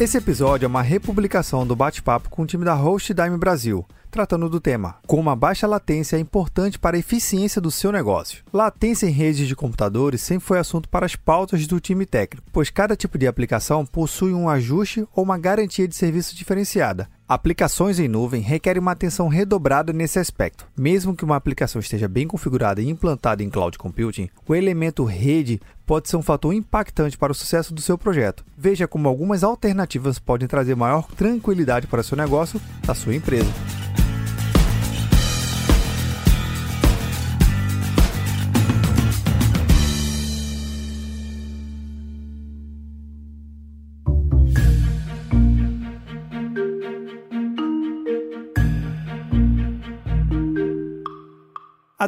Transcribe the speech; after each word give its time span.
Esse 0.00 0.16
episódio 0.16 0.64
é 0.64 0.68
uma 0.68 0.80
republicação 0.80 1.66
do 1.66 1.74
bate-papo 1.74 2.30
com 2.30 2.42
o 2.42 2.46
time 2.46 2.64
da 2.64 2.72
Host 2.72 3.12
Dime 3.12 3.36
Brasil, 3.36 3.84
tratando 4.12 4.48
do 4.48 4.60
tema 4.60 4.94
como 5.08 5.28
a 5.28 5.34
baixa 5.34 5.66
latência 5.66 6.16
é 6.16 6.20
importante 6.20 6.78
para 6.78 6.96
a 6.96 7.00
eficiência 7.00 7.60
do 7.60 7.68
seu 7.68 7.90
negócio. 7.90 8.44
Latência 8.52 9.08
em 9.08 9.10
redes 9.10 9.48
de 9.48 9.56
computadores 9.56 10.20
sempre 10.20 10.46
foi 10.46 10.60
assunto 10.60 10.88
para 10.88 11.04
as 11.04 11.16
pautas 11.16 11.66
do 11.66 11.80
time 11.80 12.06
técnico, 12.06 12.46
pois 12.52 12.70
cada 12.70 12.94
tipo 12.94 13.18
de 13.18 13.26
aplicação 13.26 13.84
possui 13.84 14.32
um 14.32 14.48
ajuste 14.48 15.04
ou 15.12 15.24
uma 15.24 15.36
garantia 15.36 15.88
de 15.88 15.96
serviço 15.96 16.36
diferenciada. 16.36 17.08
Aplicações 17.28 17.98
em 17.98 18.08
nuvem 18.08 18.40
requerem 18.40 18.80
uma 18.80 18.92
atenção 18.92 19.28
redobrada 19.28 19.92
nesse 19.92 20.18
aspecto. 20.18 20.66
Mesmo 20.74 21.14
que 21.14 21.26
uma 21.26 21.36
aplicação 21.36 21.78
esteja 21.78 22.08
bem 22.08 22.26
configurada 22.26 22.80
e 22.80 22.88
implantada 22.88 23.42
em 23.42 23.50
cloud 23.50 23.76
computing, 23.76 24.30
o 24.46 24.54
elemento 24.54 25.04
rede 25.04 25.60
pode 25.84 26.08
ser 26.08 26.16
um 26.16 26.22
fator 26.22 26.54
impactante 26.54 27.18
para 27.18 27.30
o 27.30 27.34
sucesso 27.34 27.74
do 27.74 27.82
seu 27.82 27.98
projeto. 27.98 28.46
Veja 28.56 28.88
como 28.88 29.06
algumas 29.08 29.44
alternativas 29.44 30.18
podem 30.18 30.48
trazer 30.48 30.74
maior 30.74 31.06
tranquilidade 31.18 31.86
para 31.86 32.02
seu 32.02 32.16
negócio, 32.16 32.58
da 32.86 32.94
sua 32.94 33.14
empresa. 33.14 33.52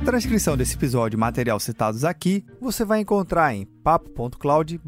A 0.00 0.02
transcrição 0.02 0.56
desse 0.56 0.76
episódio 0.76 1.18
e 1.18 1.20
material 1.20 1.60
citados 1.60 2.06
aqui 2.06 2.42
você 2.58 2.86
vai 2.86 3.00
encontrar 3.00 3.54
em 3.54 3.66
papo.cloud 3.84 4.80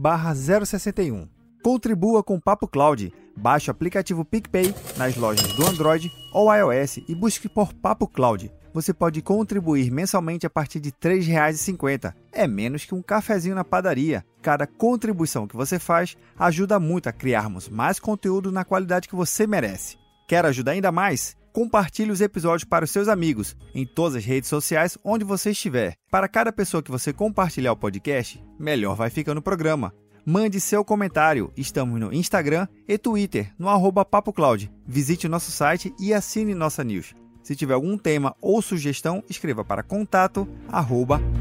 061. 0.64 1.28
Contribua 1.62 2.22
com 2.24 2.36
o 2.36 2.40
Papo 2.40 2.66
Cloud. 2.66 3.12
Baixe 3.36 3.70
o 3.70 3.72
aplicativo 3.72 4.24
PicPay 4.24 4.74
nas 4.96 5.14
lojas 5.14 5.52
do 5.52 5.66
Android 5.66 6.10
ou 6.32 6.52
iOS 6.52 6.96
e 7.06 7.14
busque 7.14 7.46
por 7.46 7.74
Papo 7.74 8.08
Cloud. 8.08 8.50
Você 8.72 8.94
pode 8.94 9.20
contribuir 9.20 9.90
mensalmente 9.90 10.46
a 10.46 10.50
partir 10.50 10.80
de 10.80 10.88
R$ 10.88 10.96
3,50. 10.98 12.14
É 12.32 12.46
menos 12.46 12.86
que 12.86 12.94
um 12.94 13.02
cafezinho 13.02 13.54
na 13.54 13.62
padaria. 13.62 14.24
Cada 14.40 14.66
contribuição 14.66 15.46
que 15.46 15.54
você 15.54 15.78
faz 15.78 16.16
ajuda 16.38 16.80
muito 16.80 17.08
a 17.08 17.12
criarmos 17.12 17.68
mais 17.68 18.00
conteúdo 18.00 18.50
na 18.50 18.64
qualidade 18.64 19.08
que 19.08 19.14
você 19.14 19.46
merece. 19.46 19.98
Quer 20.26 20.46
ajudar 20.46 20.72
ainda 20.72 20.90
mais? 20.90 21.36
Compartilhe 21.52 22.10
os 22.10 22.20
episódios 22.20 22.64
para 22.64 22.84
os 22.84 22.90
seus 22.90 23.08
amigos 23.08 23.56
em 23.74 23.86
todas 23.86 24.16
as 24.16 24.24
redes 24.24 24.48
sociais 24.48 24.96
onde 25.04 25.24
você 25.24 25.50
estiver. 25.50 25.94
Para 26.10 26.28
cada 26.28 26.52
pessoa 26.52 26.82
que 26.82 26.90
você 26.90 27.12
compartilhar 27.12 27.72
o 27.72 27.76
podcast, 27.76 28.42
melhor 28.58 28.96
vai 28.96 29.10
ficando 29.10 29.38
o 29.38 29.42
programa. 29.42 29.92
Mande 30.24 30.60
seu 30.60 30.84
comentário. 30.84 31.52
Estamos 31.56 31.98
no 31.98 32.12
Instagram 32.12 32.68
e 32.86 32.96
Twitter, 32.96 33.52
no 33.58 33.68
arroba 33.68 34.04
PapoCloud. 34.04 34.70
Visite 34.86 35.28
nosso 35.28 35.50
site 35.50 35.92
e 35.98 36.14
assine 36.14 36.54
nossa 36.54 36.84
news. 36.84 37.14
Se 37.42 37.56
tiver 37.56 37.74
algum 37.74 37.98
tema 37.98 38.34
ou 38.40 38.62
sugestão, 38.62 39.22
escreva 39.28 39.64
para 39.64 39.82
contato 39.82 40.48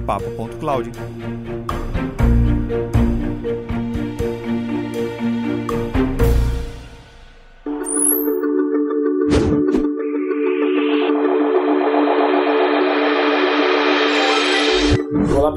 papo.cloud. 0.05 0.91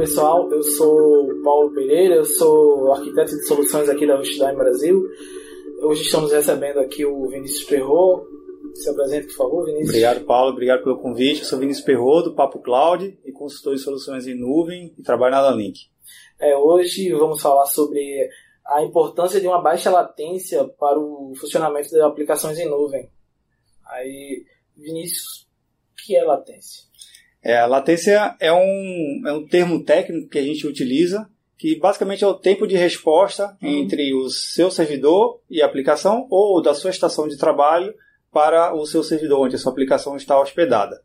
pessoal, 0.05 0.53
eu 0.53 0.63
sou 0.63 1.31
Paulo 1.43 1.73
Pereira, 1.73 2.17
eu 2.17 2.27
sou 2.27 2.93
arquiteto 2.93 3.31
de 3.31 3.47
soluções 3.47 3.89
aqui 3.89 4.07
da 4.07 4.17
Rustidine 4.17 4.55
Brasil. 4.55 5.03
Hoje 5.81 6.03
estamos 6.03 6.31
recebendo 6.31 6.79
aqui 6.79 7.07
o 7.07 7.27
Vinícius 7.27 7.65
Perro. 7.65 8.29
Se 8.75 8.91
apresente, 8.91 9.29
por 9.29 9.37
favor, 9.37 9.65
Vinícius. 9.65 9.89
Obrigado, 9.89 10.27
Paulo. 10.27 10.51
Obrigado 10.51 10.85
pelo 10.85 10.99
convite. 10.99 11.41
Eu 11.41 11.47
sou 11.47 11.59
Vinícius 11.59 11.87
Perro, 11.87 12.21
do 12.21 12.35
Papo 12.35 12.59
Cloud 12.59 13.19
e 13.25 13.33
consultor 13.33 13.77
de 13.77 13.81
soluções 13.81 14.27
em 14.27 14.35
nuvem 14.35 14.95
e 14.99 15.03
trabalho 15.03 15.37
na 15.37 15.51
Link. 15.51 15.89
É, 16.39 16.55
hoje 16.55 17.11
vamos 17.13 17.41
falar 17.41 17.65
sobre 17.65 18.29
a 18.67 18.83
importância 18.83 19.41
de 19.41 19.47
uma 19.47 19.63
baixa 19.63 19.91
latência 19.91 20.65
para 20.79 20.99
o 20.99 21.33
funcionamento 21.41 21.91
das 21.91 22.03
aplicações 22.03 22.59
em 22.59 22.69
nuvem. 22.69 23.09
Aí, 23.87 24.45
Vinícius, 24.77 25.49
o 25.93 26.05
que 26.05 26.15
é 26.15 26.23
latência? 26.23 26.85
É, 27.45 27.59
a 27.59 27.67
latência 27.67 28.35
é 28.41 28.51
um, 28.51 29.23
é 29.27 29.33
um 29.35 29.47
termo 29.47 29.85
técnico 29.85 30.31
que 30.31 30.39
a 30.39 30.43
gente 30.43 30.67
utiliza, 30.67 31.29
que 31.59 31.79
basicamente 31.79 32.25
é 32.25 32.27
o 32.27 32.33
tempo 32.33 32.67
de 32.67 32.75
resposta 32.75 33.55
uhum. 33.63 33.69
entre 33.69 34.15
o 34.15 34.31
seu 34.31 34.71
servidor 34.71 35.41
e 35.51 35.61
a 35.61 35.67
aplicação, 35.67 36.27
ou 36.31 36.63
da 36.63 36.73
sua 36.73 36.91
estação 36.91 37.29
de 37.29 37.37
trabalho 37.37 37.95
para 38.33 38.75
o 38.75 38.87
seu 38.87 39.03
servidor, 39.03 39.41
onde 39.41 39.57
a 39.57 39.59
sua 39.59 39.71
aplicação 39.71 40.17
está 40.17 40.41
hospedada. 40.41 41.03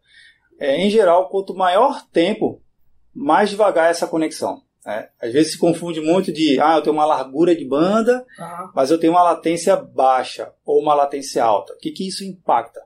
É, 0.57 0.78
em 0.78 0.89
geral, 0.89 1.28
quanto 1.28 1.53
maior 1.53 2.01
tempo, 2.11 2.61
mais 3.13 3.49
devagar 3.49 3.88
é 3.88 3.91
essa 3.91 4.07
conexão. 4.07 4.61
Né? 4.85 5.09
Às 5.22 5.33
vezes 5.33 5.51
se 5.51 5.57
confunde 5.57 5.99
muito 5.99 6.31
de, 6.31 6.57
ah, 6.61 6.78
eu 6.78 6.81
tenho 6.81 6.95
uma 6.95 7.05
largura 7.05 7.53
de 7.53 7.66
banda, 7.66 8.25
uhum. 8.39 8.72
mas 8.73 8.89
eu 8.89 8.97
tenho 8.97 9.11
uma 9.11 9.23
latência 9.23 9.75
baixa 9.75 10.53
ou 10.66 10.81
uma 10.81 10.94
latência 10.94 11.44
alta. 11.44 11.73
O 11.73 11.78
que, 11.78 11.91
que 11.91 12.07
isso 12.07 12.23
impacta? 12.23 12.79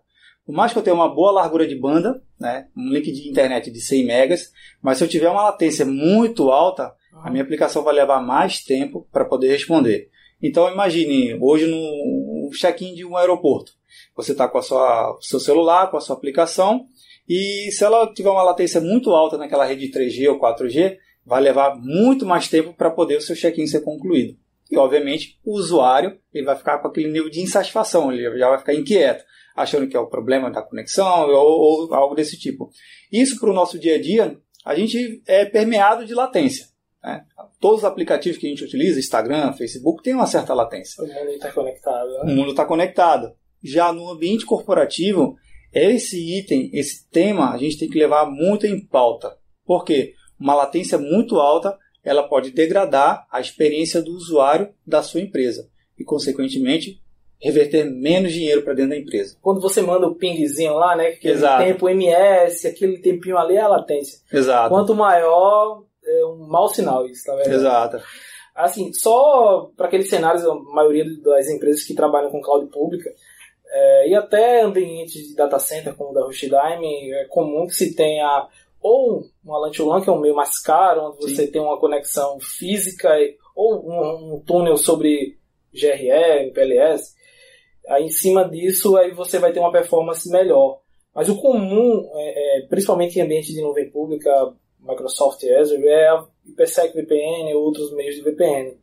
Por 0.46 0.54
mais 0.54 0.74
que 0.74 0.80
eu 0.80 0.84
tenha 0.84 0.96
uma 0.96 1.14
boa 1.14 1.32
largura 1.32 1.66
de 1.66 1.76
banda, 1.76 2.22
né, 2.44 2.68
um 2.76 2.90
link 2.90 3.10
de 3.10 3.30
internet 3.30 3.72
de 3.72 3.80
100 3.80 4.06
megas, 4.06 4.52
mas 4.82 4.98
se 4.98 5.04
eu 5.06 5.08
tiver 5.08 5.30
uma 5.30 5.44
latência 5.44 5.86
muito 5.86 6.52
alta, 6.52 6.94
a 7.24 7.32
minha 7.32 7.42
aplicação 7.42 7.84
vai 7.84 7.96
levar 7.96 8.22
mais 8.22 8.62
tempo 8.62 9.08
para 9.14 9.24
poder 9.24 9.48
responder. 9.48 10.10
Então 10.42 10.70
imagine, 10.70 11.36
hoje 11.40 11.68
no 11.68 12.50
check-in 12.52 12.94
de 12.94 13.06
um 13.06 13.16
aeroporto, 13.16 13.72
você 14.14 14.34
está 14.34 14.46
com 14.46 14.58
a 14.58 14.62
sua, 14.62 15.18
seu 15.22 15.40
celular, 15.40 15.90
com 15.90 15.96
a 15.96 16.02
sua 16.02 16.18
aplicação, 16.18 16.86
e 17.28 17.72
se 17.72 17.82
ela 17.82 18.14
tiver 18.14 18.30
uma 18.30 18.44
latência 18.44 18.82
muito 18.82 19.12
alta 19.12 19.38
naquela 19.38 19.64
rede 19.64 19.90
3G 19.90 20.30
ou 20.30 20.38
4G, 20.38 20.98
vai 21.26 21.42
levar 21.42 21.78
muito 21.78 22.26
mais 22.26 22.50
tempo 22.50 22.74
para 22.74 22.92
poder 22.92 23.16
o 23.18 23.22
seu 23.22 23.38
check-in 23.38 23.66
ser 23.66 23.80
concluído. 23.80 24.38
E 24.70 24.78
obviamente 24.78 25.40
o 25.46 25.56
usuário 25.58 26.20
ele 26.34 26.46
vai 26.46 26.58
ficar 26.58 26.80
com 26.80 26.90
aquele 26.90 27.10
nível 27.10 27.30
de 27.30 27.40
insatisfação, 27.40 28.12
ele 28.12 28.38
já 28.38 28.50
vai 28.50 28.58
ficar 28.58 28.74
inquieto 28.74 29.24
achando 29.56 29.88
que 29.88 29.96
é 29.96 30.00
o 30.00 30.08
problema 30.08 30.50
da 30.52 30.62
conexão 30.62 31.30
ou, 31.30 31.88
ou 31.88 31.94
algo 31.94 32.16
desse 32.16 32.38
tipo. 32.38 32.72
Isso 33.12 33.40
para 33.40 33.50
o 33.50 33.54
nosso 33.54 33.78
dia 33.80 33.96
a 33.96 34.02
dia, 34.02 34.38
a 34.66 34.76
gente 34.76 35.22
é 35.26 35.46
permeado 35.46 36.06
de 36.06 36.14
latência. 36.14 36.68
Né? 37.04 37.26
Todos 37.60 37.80
os 37.80 37.86
aplicativos 37.86 38.38
que 38.38 38.48
a 38.48 38.50
gente 38.50 38.64
utiliza, 38.64 39.00
Instagram, 39.00 39.54
Facebook, 39.54 40.04
tem 40.04 40.14
uma 40.14 40.28
certa 40.28 40.54
latência. 40.54 41.04
O 41.04 41.08
mundo 41.08 41.32
está 41.32 41.52
conectado. 41.52 42.10
Né? 42.10 42.20
O 42.24 42.28
mundo 42.28 42.50
está 42.52 42.66
conectado. 42.66 43.34
Já 43.62 43.94
no 43.94 44.10
ambiente 44.10 44.46
corporativo, 44.46 45.36
esse 45.74 46.38
item, 46.38 46.70
esse 46.74 47.10
tema, 47.10 47.52
a 47.52 47.58
gente 47.58 47.78
tem 47.78 47.90
que 47.90 47.98
levar 47.98 48.30
muito 48.30 48.66
em 48.66 48.80
pauta. 48.80 49.38
Por 49.66 49.84
quê? 49.84 50.14
Uma 50.40 50.56
latência 50.56 50.98
muito 50.98 51.38
alta, 51.38 51.78
ela 52.04 52.28
pode 52.28 52.52
degradar 52.52 53.26
a 53.32 53.40
experiência 53.40 54.02
do 54.02 54.12
usuário 54.12 54.74
da 54.86 55.02
sua 55.02 55.22
empresa 55.22 55.70
e, 55.98 56.04
consequentemente, 56.04 57.02
reverter 57.44 57.84
menos 57.84 58.32
dinheiro 58.32 58.64
para 58.64 58.74
dentro 58.74 58.92
da 58.92 58.98
empresa. 58.98 59.36
Quando 59.42 59.60
você 59.60 59.82
manda 59.82 60.08
o 60.08 60.16
pingzinho 60.16 60.76
lá, 60.76 60.96
né? 60.96 61.08
Aquele 61.10 61.34
Exato. 61.34 61.64
tempo 61.64 61.90
MS, 61.90 62.68
aquele 62.68 62.98
tempinho 63.00 63.38
ali 63.38 63.58
é 63.58 63.62
a 63.62 63.68
latência. 63.68 64.20
Exato. 64.32 64.70
Quanto 64.70 64.96
maior, 64.96 65.84
é 66.06 66.26
um 66.26 66.48
mau 66.48 66.70
sinal 66.70 67.06
isso, 67.06 67.26
tá 67.26 67.36
vendo? 67.36 67.54
Exato. 67.54 68.00
Assim, 68.56 68.94
só 68.94 69.70
para 69.76 69.88
aqueles 69.88 70.10
cenários, 70.10 70.46
a 70.46 70.56
maioria 70.56 71.04
das 71.22 71.50
empresas 71.50 71.84
que 71.84 71.94
trabalham 71.94 72.32
com 72.32 72.42
cloud 72.42 72.68
pública, 72.72 73.12
é, 73.70 74.10
e 74.10 74.16
até 74.16 74.62
ambientes 74.62 75.28
de 75.28 75.36
data 75.36 75.60
center 75.60 75.96
como 75.96 76.12
o 76.12 76.14
da 76.14 76.24
Rushdime, 76.24 77.12
é 77.12 77.26
comum 77.26 77.68
que 77.68 77.74
se 77.74 77.94
tenha 77.94 78.48
ou 78.80 79.24
uma 79.44 79.58
LAN 79.58 79.72
que 79.72 80.10
é 80.10 80.14
um 80.14 80.20
meio 80.20 80.36
mais 80.36 80.60
caro, 80.60 81.08
onde 81.08 81.18
você 81.18 81.46
Sim. 81.46 81.52
tem 81.52 81.62
uma 81.62 81.80
conexão 81.80 82.38
física, 82.40 83.10
ou 83.56 83.82
um, 83.86 84.36
um 84.36 84.40
túnel 84.46 84.78
sobre 84.78 85.38
GRE, 85.74 86.52
PLS, 86.54 87.16
Aí, 87.88 88.06
em 88.06 88.10
cima 88.10 88.48
disso, 88.48 88.96
aí 88.98 89.12
você 89.12 89.40
vai 89.40 89.52
ter 89.52 89.60
uma 89.60 89.72
performance 89.72 90.30
melhor. 90.30 90.80
Mas 91.14 91.30
o 91.30 91.40
comum, 91.40 92.10
é, 92.16 92.60
é, 92.60 92.68
principalmente 92.68 93.18
em 93.18 93.22
ambiente 93.22 93.54
de 93.54 93.62
nuvem 93.62 93.90
pública, 93.90 94.54
Microsoft 94.80 95.44
Azure, 95.44 95.88
é 95.88 96.10
a 96.10 96.26
IPsec 96.46 96.94
VPN 96.96 97.54
ou 97.54 97.64
outros 97.64 97.94
meios 97.94 98.16
de 98.16 98.22
VPN. 98.22 98.78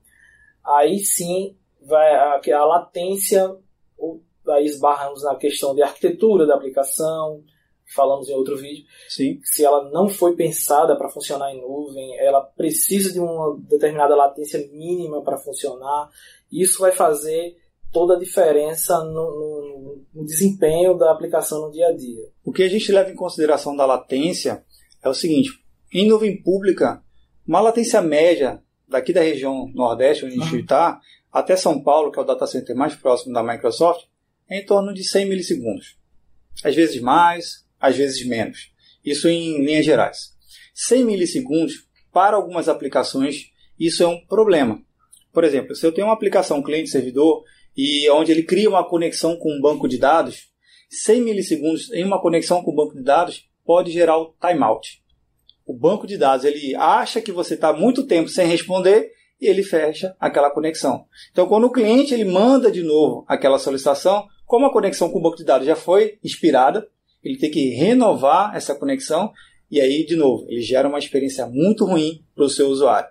Aí 0.64 1.00
sim, 1.00 1.56
vai 1.80 2.14
a, 2.14 2.40
a 2.56 2.64
latência, 2.64 3.56
ou, 3.98 4.22
aí 4.48 4.64
esbarramos 4.64 5.22
na 5.24 5.34
questão 5.36 5.74
de 5.74 5.82
arquitetura 5.82 6.46
da 6.46 6.54
aplicação, 6.54 7.42
falamos 7.94 8.28
em 8.28 8.34
outro 8.34 8.56
vídeo. 8.56 8.84
Sim. 9.08 9.40
Se 9.42 9.64
ela 9.64 9.90
não 9.90 10.08
foi 10.08 10.36
pensada 10.36 10.96
para 10.96 11.10
funcionar 11.10 11.52
em 11.52 11.60
nuvem, 11.60 12.16
ela 12.18 12.40
precisa 12.40 13.12
de 13.12 13.18
uma 13.18 13.58
determinada 13.68 14.14
latência 14.14 14.66
mínima 14.72 15.22
para 15.22 15.38
funcionar. 15.38 16.08
Isso 16.50 16.80
vai 16.80 16.92
fazer 16.92 17.56
toda 17.92 18.14
a 18.14 18.18
diferença 18.18 18.96
no, 19.04 20.04
no, 20.14 20.24
desempenho 20.24 20.96
da 20.96 21.10
aplicação 21.10 21.62
no 21.62 21.72
dia 21.72 21.88
a 21.88 21.92
dia. 21.92 22.28
O 22.44 22.52
que 22.52 22.62
a 22.62 22.68
gente 22.68 22.90
leva 22.92 23.10
em 23.10 23.16
consideração 23.16 23.76
da 23.76 23.86
latência 23.86 24.64
é 25.02 25.08
o 25.08 25.14
seguinte: 25.14 25.50
em 25.92 26.08
nuvem 26.08 26.40
pública, 26.42 27.02
uma 27.46 27.60
latência 27.60 28.00
média 28.00 28.62
daqui 28.88 29.12
da 29.12 29.22
região 29.22 29.70
Nordeste, 29.74 30.24
onde 30.24 30.40
a 30.40 30.44
gente 30.44 30.62
está, 30.62 31.00
até 31.32 31.56
São 31.56 31.82
Paulo, 31.82 32.10
que 32.10 32.18
é 32.18 32.22
o 32.22 32.26
data 32.26 32.46
center 32.46 32.76
mais 32.76 32.94
próximo 32.94 33.32
da 33.32 33.42
Microsoft, 33.42 34.06
é 34.48 34.58
em 34.58 34.66
torno 34.66 34.92
de 34.92 35.04
100 35.04 35.26
milissegundos. 35.26 35.96
Às 36.64 36.74
vezes 36.74 37.00
mais, 37.00 37.64
às 37.78 37.96
vezes 37.96 38.26
menos. 38.26 38.72
Isso 39.04 39.28
em 39.28 39.64
linhas 39.64 39.84
gerais. 39.84 40.34
100 40.74 41.04
milissegundos, 41.04 41.88
para 42.12 42.36
algumas 42.36 42.68
aplicações, 42.68 43.52
isso 43.78 44.02
é 44.02 44.06
um 44.06 44.20
problema. 44.26 44.82
Por 45.32 45.44
exemplo, 45.44 45.74
se 45.76 45.86
eu 45.86 45.92
tenho 45.92 46.08
uma 46.08 46.12
aplicação 46.12 46.62
cliente-servidor 46.62 47.44
e 47.82 48.10
onde 48.10 48.30
ele 48.30 48.42
cria 48.42 48.68
uma 48.68 48.86
conexão 48.86 49.36
com 49.36 49.50
um 49.50 49.58
banco 49.58 49.88
de 49.88 49.96
dados, 49.96 50.50
100 50.90 51.22
milissegundos 51.22 51.90
em 51.92 52.04
uma 52.04 52.20
conexão 52.20 52.62
com 52.62 52.72
o 52.72 52.74
banco 52.74 52.94
de 52.94 53.02
dados 53.02 53.48
pode 53.64 53.90
gerar 53.90 54.18
o 54.18 54.34
timeout. 54.38 55.02
O 55.64 55.72
banco 55.72 56.06
de 56.06 56.18
dados 56.18 56.44
ele 56.44 56.76
acha 56.76 57.22
que 57.22 57.32
você 57.32 57.54
está 57.54 57.72
muito 57.72 58.06
tempo 58.06 58.28
sem 58.28 58.46
responder 58.46 59.10
e 59.40 59.46
ele 59.46 59.62
fecha 59.62 60.14
aquela 60.20 60.50
conexão. 60.50 61.06
Então, 61.32 61.48
quando 61.48 61.64
o 61.64 61.72
cliente 61.72 62.12
ele 62.12 62.26
manda 62.26 62.70
de 62.70 62.82
novo 62.82 63.24
aquela 63.26 63.58
solicitação, 63.58 64.26
como 64.44 64.66
a 64.66 64.72
conexão 64.72 65.08
com 65.08 65.18
o 65.18 65.22
banco 65.22 65.38
de 65.38 65.44
dados 65.44 65.66
já 65.66 65.74
foi 65.74 66.18
expirada, 66.22 66.86
ele 67.24 67.38
tem 67.38 67.50
que 67.50 67.70
renovar 67.70 68.54
essa 68.54 68.74
conexão 68.74 69.32
e 69.70 69.80
aí, 69.80 70.04
de 70.04 70.16
novo, 70.16 70.44
ele 70.50 70.60
gera 70.60 70.86
uma 70.86 70.98
experiência 70.98 71.46
muito 71.46 71.86
ruim 71.86 72.22
para 72.34 72.44
o 72.44 72.50
seu 72.50 72.68
usuário. 72.68 73.08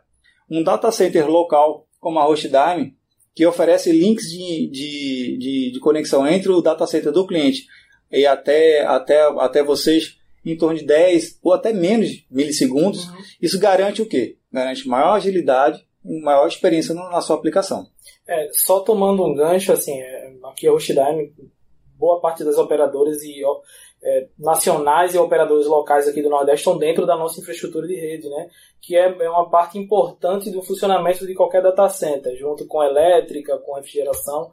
Um 0.47 0.61
data 0.61 0.91
center 0.91 1.27
local 1.27 1.87
como 1.99 2.19
a 2.19 2.25
Hostdime, 2.25 2.98
que 3.39 3.45
oferece 3.45 3.89
links 3.93 4.29
de, 4.29 4.67
de, 4.67 5.37
de, 5.37 5.71
de, 5.71 5.79
conexão 5.79 6.27
entre 6.27 6.51
o 6.51 6.61
data 6.61 6.85
center 6.85 7.09
do 7.09 7.25
cliente 7.25 7.67
e 8.11 8.25
até, 8.25 8.85
até, 8.85 9.21
até 9.21 9.63
vocês 9.63 10.17
em 10.45 10.57
torno 10.57 10.77
de 10.77 10.85
10 10.85 11.39
ou 11.41 11.53
até 11.53 11.71
menos 11.71 12.25
milissegundos, 12.29 13.07
uhum. 13.07 13.15
isso 13.41 13.57
garante 13.57 14.01
o 14.01 14.05
quê? 14.05 14.35
Garante 14.51 14.85
maior 14.89 15.13
agilidade, 15.13 15.87
maior 16.03 16.49
experiência 16.49 16.93
na 16.93 17.21
sua 17.21 17.37
aplicação. 17.37 17.87
É, 18.27 18.49
só 18.51 18.81
tomando 18.81 19.23
um 19.23 19.33
gancho, 19.33 19.71
assim, 19.71 19.97
é, 19.97 20.33
aqui 20.43 20.67
a 20.67 20.73
Hostdime, 20.73 21.33
boa 21.97 22.19
parte 22.19 22.43
das 22.43 22.57
operadoras 22.57 23.23
e 23.23 23.41
é, 24.01 24.27
nacionais 24.37 25.13
e 25.13 25.17
operadores 25.17 25.67
locais 25.67 26.07
aqui 26.07 26.21
do 26.21 26.29
Nordeste 26.29 26.61
estão 26.61 26.77
dentro 26.77 27.05
da 27.05 27.17
nossa 27.17 27.39
infraestrutura 27.39 27.87
de 27.87 27.95
rede, 27.95 28.29
né? 28.29 28.49
que 28.81 28.95
é, 28.95 29.07
é 29.07 29.29
uma 29.29 29.49
parte 29.49 29.77
importante 29.77 30.49
do 30.49 30.61
funcionamento 30.61 31.25
de 31.27 31.35
qualquer 31.35 31.61
data 31.61 31.87
center, 31.89 32.35
junto 32.37 32.65
com 32.65 32.83
elétrica, 32.83 33.57
com 33.57 33.75
refrigeração, 33.75 34.51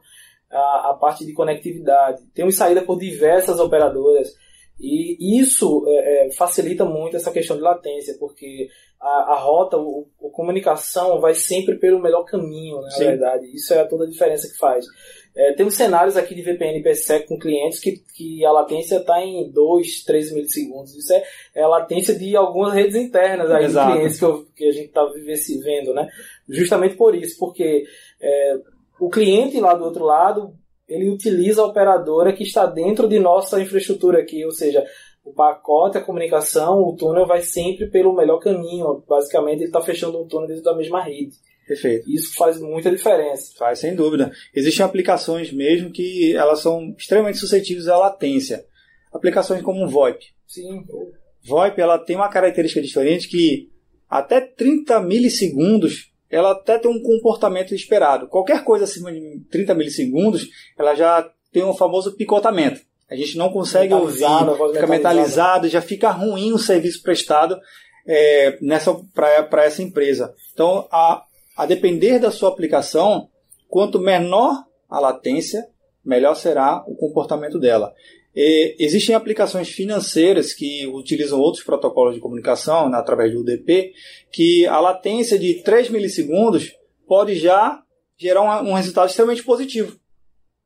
a, 0.51 0.91
a 0.91 0.93
parte 0.93 1.25
de 1.25 1.33
conectividade. 1.33 2.23
Temos 2.33 2.55
saída 2.55 2.81
por 2.81 2.97
diversas 2.97 3.59
operadoras 3.59 4.33
e 4.79 5.39
isso 5.39 5.83
é, 5.87 6.27
é, 6.27 6.31
facilita 6.31 6.85
muito 6.85 7.17
essa 7.17 7.31
questão 7.31 7.57
de 7.57 7.63
latência, 7.63 8.15
porque 8.19 8.69
a, 8.99 9.33
a 9.33 9.35
rota, 9.35 9.77
o, 9.77 10.07
a 10.23 10.29
comunicação 10.29 11.19
vai 11.19 11.33
sempre 11.33 11.77
pelo 11.77 12.01
melhor 12.01 12.23
caminho, 12.25 12.81
né, 12.81 12.89
na 12.91 12.97
verdade. 12.97 13.47
Isso 13.55 13.73
é 13.73 13.83
toda 13.85 14.05
a 14.05 14.09
diferença 14.09 14.47
que 14.47 14.57
faz. 14.57 14.85
É, 15.37 15.53
temos 15.53 15.75
cenários 15.75 16.17
aqui 16.17 16.33
de 16.33 16.41
VPN 16.41 16.79
IPsec 16.79 17.27
com 17.27 17.37
clientes 17.37 17.79
que, 17.79 18.01
que 18.15 18.43
a 18.43 18.51
latência 18.51 18.97
está 18.97 19.21
em 19.21 19.47
2, 19.51 20.03
3 20.03 20.33
milissegundos. 20.33 20.95
Isso 20.95 21.13
é, 21.13 21.23
é, 21.53 21.61
a 21.61 21.67
latência 21.67 22.15
de 22.15 22.35
algumas 22.35 22.73
redes 22.73 22.95
internas 22.95 23.51
aí 23.51 23.67
de 23.67 23.73
clientes 23.73 24.17
que, 24.17 24.25
eu, 24.25 24.45
que 24.55 24.67
a 24.67 24.71
gente 24.71 24.87
está 24.87 25.05
vendo, 25.63 25.93
né? 25.93 26.09
Justamente 26.49 26.95
por 26.95 27.13
isso, 27.13 27.37
porque 27.37 27.83
é, 28.19 28.59
o 28.99 29.11
cliente 29.11 29.59
lá 29.59 29.75
do 29.75 29.83
outro 29.85 30.03
lado, 30.03 30.55
ele 30.89 31.07
utiliza 31.07 31.61
a 31.61 31.67
operadora 31.67 32.33
que 32.33 32.43
está 32.43 32.65
dentro 32.65 33.07
de 33.07 33.19
nossa 33.19 33.61
infraestrutura 33.61 34.19
aqui, 34.19 34.43
ou 34.43 34.51
seja, 34.51 34.83
o 35.23 35.31
pacote, 35.33 35.99
a 35.99 36.03
comunicação, 36.03 36.81
o 36.81 36.95
túnel 36.95 37.27
vai 37.27 37.43
sempre 37.43 37.85
pelo 37.91 38.15
melhor 38.15 38.39
caminho. 38.39 39.03
Basicamente, 39.07 39.59
ele 39.59 39.65
está 39.65 39.81
fechando 39.81 40.19
um 40.19 40.27
túnel 40.27 40.47
dentro 40.47 40.63
da 40.63 40.75
mesma 40.75 40.99
rede. 40.99 41.35
Perfeito. 41.67 42.09
Isso 42.09 42.33
faz 42.35 42.59
muita 42.59 42.89
diferença. 42.89 43.51
Faz, 43.57 43.79
sem 43.79 43.93
dúvida. 43.93 44.31
Existem 44.55 44.85
aplicações 44.85 45.51
mesmo 45.51 45.91
que 45.91 46.33
elas 46.35 46.61
são 46.61 46.95
extremamente 46.97 47.37
suscetíveis 47.37 47.87
à 47.87 47.97
latência. 47.97 48.65
Aplicações 49.13 49.61
como 49.61 49.85
o 49.85 49.89
VoIP. 49.89 50.25
Sim. 50.47 50.85
VoIP 51.43 51.81
ela 51.81 51.99
tem 51.99 52.15
uma 52.15 52.29
característica 52.29 52.81
diferente 52.81 53.27
que 53.27 53.69
até 54.09 54.39
30 54.39 55.01
milissegundos 55.01 56.11
ela 56.29 56.51
até 56.51 56.77
tem 56.77 56.89
um 56.89 57.01
comportamento 57.01 57.75
esperado. 57.75 58.27
Qualquer 58.27 58.63
coisa 58.63 58.85
acima 58.85 59.11
de 59.11 59.41
30 59.49 59.73
milissegundos, 59.73 60.47
ela 60.77 60.95
já 60.95 61.29
tem 61.51 61.63
o 61.63 61.71
um 61.71 61.75
famoso 61.75 62.15
picotamento. 62.15 62.81
A 63.09 63.15
gente 63.15 63.37
não 63.37 63.49
consegue 63.49 63.93
ouvir, 63.93 64.25
fica 64.73 64.87
metalizado, 64.87 65.69
já 65.69 65.81
fica 65.81 66.09
ruim 66.11 66.51
o 66.51 66.59
serviço 66.59 67.01
prestado 67.01 67.57
é, 68.05 68.57
nessa 68.61 68.93
para 69.13 69.63
essa 69.63 69.81
empresa. 69.81 70.33
Então, 70.53 70.87
a, 70.91 71.23
a 71.57 71.65
depender 71.65 72.19
da 72.19 72.29
sua 72.29 72.49
aplicação, 72.49 73.29
quanto 73.67 73.99
menor 73.99 74.63
a 74.87 74.99
latência, 74.99 75.67
melhor 76.05 76.35
será 76.35 76.83
o 76.87 76.95
comportamento 76.95 77.59
dela. 77.59 77.93
E 78.35 78.75
existem 78.77 79.15
aplicações 79.15 79.69
financeiras 79.69 80.53
que 80.53 80.85
utilizam 80.85 81.39
outros 81.39 81.63
protocolos 81.63 82.13
de 82.13 82.21
comunicação 82.21 82.87
né, 82.87 82.97
através 82.99 83.33
do 83.33 83.39
UDP, 83.39 83.93
que 84.31 84.67
a 84.67 84.79
latência 84.79 85.39
de 85.39 85.55
3 85.63 85.89
milissegundos 85.89 86.75
pode 87.07 87.35
já 87.35 87.81
gerar 88.15 88.61
um, 88.61 88.73
resultado 88.73 89.09
extremamente 89.09 89.43
positivo. 89.43 89.97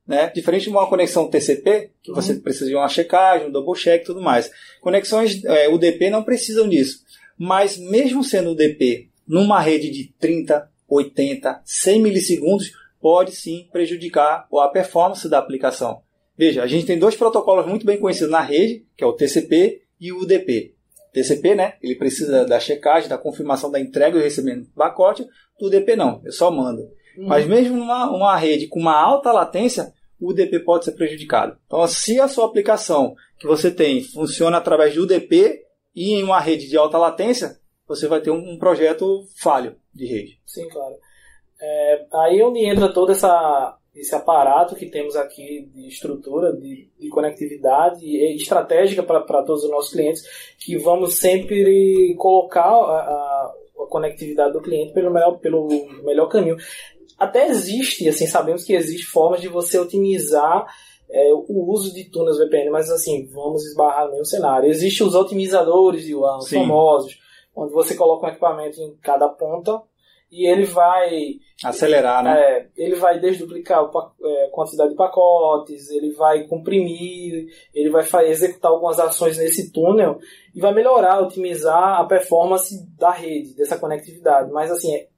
Né? 0.06 0.30
Diferente 0.34 0.64
de 0.64 0.70
uma 0.70 0.86
conexão 0.86 1.30
TCP, 1.30 1.92
que 2.02 2.10
uhum. 2.10 2.16
você 2.16 2.34
precisa 2.34 2.68
de 2.68 2.76
uma 2.76 2.88
checagem, 2.88 3.48
um 3.48 3.50
double 3.50 3.80
check 3.80 4.02
e 4.02 4.04
tudo 4.04 4.20
mais. 4.20 4.50
Conexões 4.82 5.42
é, 5.44 5.70
UDP 5.70 6.10
não 6.10 6.22
precisam 6.22 6.68
disso. 6.68 7.00
Mas 7.38 7.78
mesmo 7.78 8.22
sendo 8.22 8.50
UDP 8.50 9.08
numa 9.26 9.60
rede 9.60 9.90
de 9.90 10.12
30, 10.18 10.70
80, 10.94 11.62
100 11.64 12.02
milissegundos 12.02 12.72
pode 13.00 13.34
sim 13.34 13.68
prejudicar 13.72 14.46
a 14.52 14.68
performance 14.68 15.28
da 15.28 15.38
aplicação. 15.38 16.02
Veja, 16.36 16.62
a 16.62 16.66
gente 16.66 16.86
tem 16.86 16.98
dois 16.98 17.16
protocolos 17.16 17.66
muito 17.66 17.84
bem 17.84 17.98
conhecidos 17.98 18.30
na 18.30 18.40
rede, 18.40 18.86
que 18.96 19.04
é 19.04 19.06
o 19.06 19.12
TCP 19.12 19.82
e 20.00 20.12
o 20.12 20.20
UDP. 20.20 20.74
TCP, 21.12 21.54
né? 21.54 21.74
Ele 21.82 21.94
precisa 21.94 22.44
da 22.44 22.58
checagem, 22.58 23.08
da 23.08 23.18
confirmação 23.18 23.70
da 23.70 23.78
entrega 23.78 24.18
e 24.18 24.22
recebimento 24.22 24.66
do 24.66 24.74
pacote. 24.74 25.26
O 25.60 25.66
UDP 25.66 25.94
não, 25.94 26.22
eu 26.24 26.32
só 26.32 26.50
mando. 26.50 26.82
Uhum. 27.16 27.26
Mas 27.26 27.46
mesmo 27.46 27.76
numa 27.76 28.10
uma 28.10 28.36
rede 28.36 28.66
com 28.66 28.80
uma 28.80 28.96
alta 28.96 29.30
latência, 29.30 29.92
o 30.18 30.30
UDP 30.30 30.60
pode 30.60 30.84
ser 30.84 30.92
prejudicado. 30.92 31.58
Então, 31.66 31.86
se 31.86 32.18
a 32.18 32.28
sua 32.28 32.46
aplicação 32.46 33.14
que 33.38 33.46
você 33.46 33.70
tem 33.70 34.02
funciona 34.02 34.56
através 34.56 34.92
de 34.92 35.00
UDP 35.00 35.62
e 35.94 36.14
em 36.14 36.22
uma 36.22 36.40
rede 36.40 36.68
de 36.68 36.76
alta 36.76 36.96
latência, 36.96 37.58
você 37.86 38.06
vai 38.06 38.20
ter 38.20 38.30
um, 38.30 38.56
projeto 38.56 39.26
falho 39.36 39.76
de 39.94 40.06
rede. 40.06 40.40
Sim, 40.46 40.68
claro. 40.68 40.94
É, 41.60 42.06
aí 42.14 42.42
onde 42.42 42.64
entra 42.64 42.92
todo 42.92 43.12
essa, 43.12 43.78
esse 43.94 44.14
aparato 44.14 44.74
que 44.74 44.86
temos 44.86 45.14
aqui 45.14 45.70
de 45.72 45.86
estrutura, 45.86 46.52
de, 46.52 46.88
de 46.98 47.08
conectividade 47.08 48.04
e 48.04 48.34
estratégica 48.36 49.02
para 49.02 49.42
todos 49.42 49.64
os 49.64 49.70
nossos 49.70 49.92
clientes, 49.92 50.24
que 50.58 50.76
vamos 50.76 51.16
sempre 51.16 52.14
colocar 52.18 52.68
a, 52.68 52.72
a, 52.72 53.54
a 53.80 53.86
conectividade 53.88 54.52
do 54.52 54.62
cliente 54.62 54.92
pelo 54.92 55.12
melhor, 55.12 55.38
pelo 55.38 55.68
melhor 56.02 56.28
caminho. 56.28 56.56
Até 57.18 57.46
existe, 57.48 58.08
assim, 58.08 58.26
sabemos 58.26 58.64
que 58.64 58.72
existe 58.72 59.06
formas 59.06 59.40
de 59.40 59.46
você 59.46 59.78
otimizar 59.78 60.66
é, 61.08 61.32
o 61.32 61.70
uso 61.70 61.92
de 61.92 62.04
túneis 62.10 62.38
VPN, 62.38 62.70
mas 62.70 62.90
assim, 62.90 63.26
vamos 63.26 63.64
esbarrar 63.66 64.06
no 64.06 64.12
mesmo 64.12 64.24
cenário. 64.24 64.68
Existem 64.68 65.06
os 65.06 65.14
otimizadores 65.14 66.04
de 66.04 66.14
WAN, 66.14 66.40
famosos, 66.40 67.18
onde 67.54 67.72
você 67.72 67.94
coloca 67.94 68.26
um 68.26 68.30
equipamento 68.30 68.80
em 68.80 68.96
cada 68.96 69.28
ponta 69.28 69.82
e 70.32 70.48
ele 70.50 70.64
vai 70.64 71.34
acelerar, 71.62 72.24
né? 72.24 72.40
É, 72.40 72.68
ele 72.74 72.94
vai 72.94 73.20
desduplicar 73.20 73.80
a 73.80 74.12
é, 74.24 74.48
quantidade 74.50 74.90
de 74.90 74.96
pacotes, 74.96 75.90
ele 75.90 76.12
vai 76.12 76.46
comprimir, 76.46 77.48
ele 77.74 77.90
vai 77.90 78.02
executar 78.30 78.70
algumas 78.70 78.98
ações 78.98 79.36
nesse 79.36 79.70
túnel 79.70 80.18
e 80.54 80.60
vai 80.60 80.72
melhorar, 80.72 81.20
otimizar 81.20 82.00
a 82.00 82.04
performance 82.06 82.74
da 82.96 83.10
rede, 83.10 83.54
dessa 83.54 83.78
conectividade. 83.78 84.50
Mas 84.50 84.70
assim, 84.70 84.94
é 84.94 85.08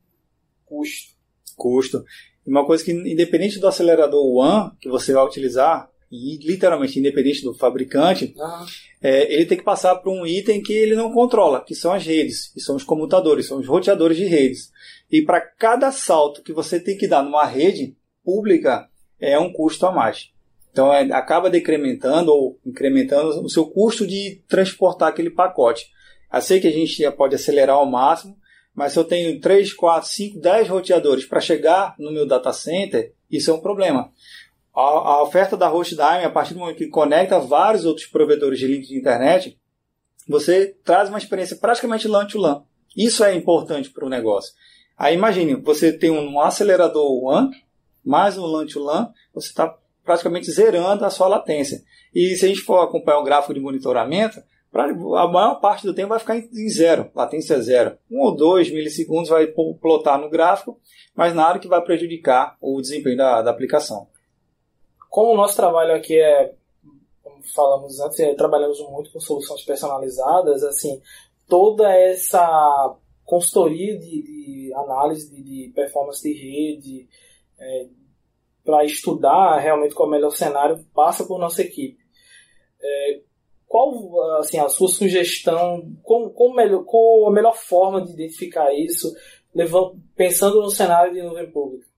custo. 0.67 1.15
Custo. 1.57 2.05
Uma 2.45 2.67
coisa 2.67 2.85
que, 2.85 2.91
independente 2.91 3.61
do 3.61 3.69
acelerador 3.69 4.27
WAN 4.27 4.73
que 4.81 4.89
você 4.89 5.13
vai 5.13 5.25
utilizar, 5.25 5.89
e 6.11 6.37
literalmente 6.39 6.99
independente 6.99 7.43
do 7.43 7.55
fabricante, 7.55 8.35
uhum. 8.37 8.67
é, 9.03 9.33
ele 9.33 9.47
tem 9.47 9.59
que 9.59 9.65
passar 9.65 9.97
por 9.97 10.13
um 10.13 10.27
item 10.27 10.63
que 10.63 10.73
ele 10.73 10.95
não 10.95 11.13
controla, 11.13 11.65
que 11.65 11.75
são 11.75 11.93
as 11.93 12.05
redes, 12.05 12.53
que 12.53 12.61
são 12.61 12.77
os 12.77 12.85
comutadores, 12.85 13.47
são 13.47 13.59
os 13.59 13.67
roteadores 13.67 14.17
de 14.17 14.25
redes. 14.25 14.73
E 15.11 15.23
para 15.23 15.41
cada 15.41 15.91
salto 15.93 16.43
que 16.43 16.53
você 16.53 16.81
tem 16.81 16.97
que 16.97 17.09
dar 17.09 17.23
numa 17.23 17.47
rede 17.47 17.97
pública, 18.25 18.89
é 19.21 19.39
um 19.39 19.53
custo 19.53 19.87
a 19.87 19.93
mais. 19.93 20.31
Então 20.73 20.93
é, 20.93 21.03
acaba 21.13 21.49
decrementando 21.49 22.33
ou 22.33 22.59
incrementando 22.67 23.45
o 23.45 23.49
seu 23.49 23.67
custo 23.67 24.07
de 24.07 24.43
transportar 24.49 25.09
aquele 25.09 25.31
pacote. 25.31 25.87
Eu 26.33 26.43
sei 26.43 26.61
que 26.61 26.67
a 26.67 26.73
gente 26.73 27.09
pode 27.13 27.37
acelerar 27.37 27.77
ao 27.77 27.87
máximo, 27.87 28.37
mas 28.75 28.93
se 28.93 28.99
eu 28.99 29.05
tenho 29.05 29.41
3, 29.41 29.73
4, 29.73 30.09
5, 30.09 30.41
10 30.41 30.69
roteadores 30.69 31.25
para 31.25 31.41
chegar 31.41 31.95
no 31.97 32.11
meu 32.11 32.27
data 32.27 32.53
center, 32.53 33.13
isso 33.31 33.51
é 33.51 33.55
um 33.55 33.61
problema. 33.61 34.11
A, 34.75 34.81
a 34.81 35.23
oferta 35.23 35.57
da 35.57 35.73
HostDime, 35.73 36.25
a 36.25 36.31
partir 36.31 36.55
do 36.55 36.61
momento 36.61 36.79
que 36.79 36.89
conecta 36.89 37.39
vários 37.39 37.85
outros 37.85 38.07
provedores 38.07 38.59
de 38.59 38.67
link 38.67 38.87
de 38.87 38.99
internet, 38.99 39.59
você 40.29 40.75
traz 40.85 41.09
uma 41.09 41.19
experiência 41.19 41.57
praticamente 41.57 42.09
LAN 42.09 42.27
to 42.27 42.39
LAN. 42.39 42.65
Isso 42.97 43.23
é 43.25 43.35
importante 43.35 43.91
para 43.91 44.05
o 44.05 44.09
negócio. 44.09 44.53
Aí 44.97 45.15
imagine, 45.15 45.55
você 45.57 45.93
tem 45.93 46.11
um 46.11 46.41
acelerador 46.41 47.23
WAN, 47.23 47.51
mais 48.05 48.39
um 48.39 48.47
LAN 48.47 48.67
to 48.67 48.81
LAN, 48.81 49.11
você 49.33 49.49
está 49.49 49.77
praticamente 50.05 50.51
zerando 50.51 51.05
a 51.05 51.11
sua 51.11 51.29
latência. 51.29 51.83
E 52.15 52.37
se 52.37 52.45
a 52.45 52.49
gente 52.49 52.61
for 52.61 52.81
acompanhar 52.81 53.19
o 53.19 53.25
gráfico 53.25 53.55
de 53.55 53.61
monitoramento, 53.61 54.43
a 54.73 55.29
maior 55.29 55.61
parte 55.61 55.87
do 55.87 55.95
tempo 55.95 56.09
vai 56.09 56.19
ficar 56.19 56.37
em 56.37 56.69
zero, 56.69 57.11
latência 57.15 57.61
zero. 57.63 57.97
Um 58.11 58.21
ou 58.21 58.35
dois 58.35 58.71
milissegundos 58.71 59.29
vai 59.29 59.47
plotar 59.47 60.21
no 60.21 60.29
gráfico, 60.29 60.81
mas 61.15 61.35
nada 61.35 61.59
que 61.59 61.69
vai 61.69 61.81
prejudicar 61.81 62.57
o 62.61 62.81
desempenho 62.81 63.17
da, 63.17 63.43
da 63.43 63.51
aplicação. 63.51 64.09
Como 65.15 65.31
o 65.31 65.37
nosso 65.37 65.55
trabalho 65.55 65.95
aqui 65.95 66.21
é, 66.21 66.57
como 67.23 67.41
falamos 67.55 68.01
antes, 68.01 68.19
é, 68.19 68.35
trabalhamos 68.35 68.81
muito 68.91 69.13
com 69.13 69.21
soluções 69.21 69.63
personalizadas, 69.63 70.65
assim, 70.65 71.01
toda 71.49 71.89
essa 71.95 72.97
consultoria 73.25 73.97
de, 73.97 74.23
de 74.23 74.75
análise 74.75 75.31
de, 75.31 75.41
de, 75.41 75.73
performance 75.73 76.21
de 76.21 76.35
rede, 76.35 77.09
é, 77.61 77.87
para 78.65 78.85
estudar 78.85 79.61
realmente 79.61 79.95
qual 79.95 80.09
é 80.09 80.11
o 80.11 80.11
melhor 80.17 80.31
cenário, 80.31 80.85
passa 80.93 81.25
por 81.25 81.39
nossa 81.39 81.63
equipe. 81.63 82.03
É, 82.83 83.21
qual 83.69 84.21
assim, 84.41 84.59
a 84.59 84.69
sua 84.69 84.89
sugestão, 84.89 85.97
com, 86.03 86.29
com, 86.31 86.53
melhor, 86.53 86.83
com 86.83 87.29
a 87.29 87.31
melhor 87.31 87.55
forma 87.55 88.05
de 88.05 88.15
identificar 88.15 88.75
isso, 88.75 89.15
levando, 89.55 89.97
pensando 90.17 90.61
no 90.61 90.71
cenário 90.71 91.15
de 91.15 91.23
nuvem 91.23 91.49
pública? 91.53 91.94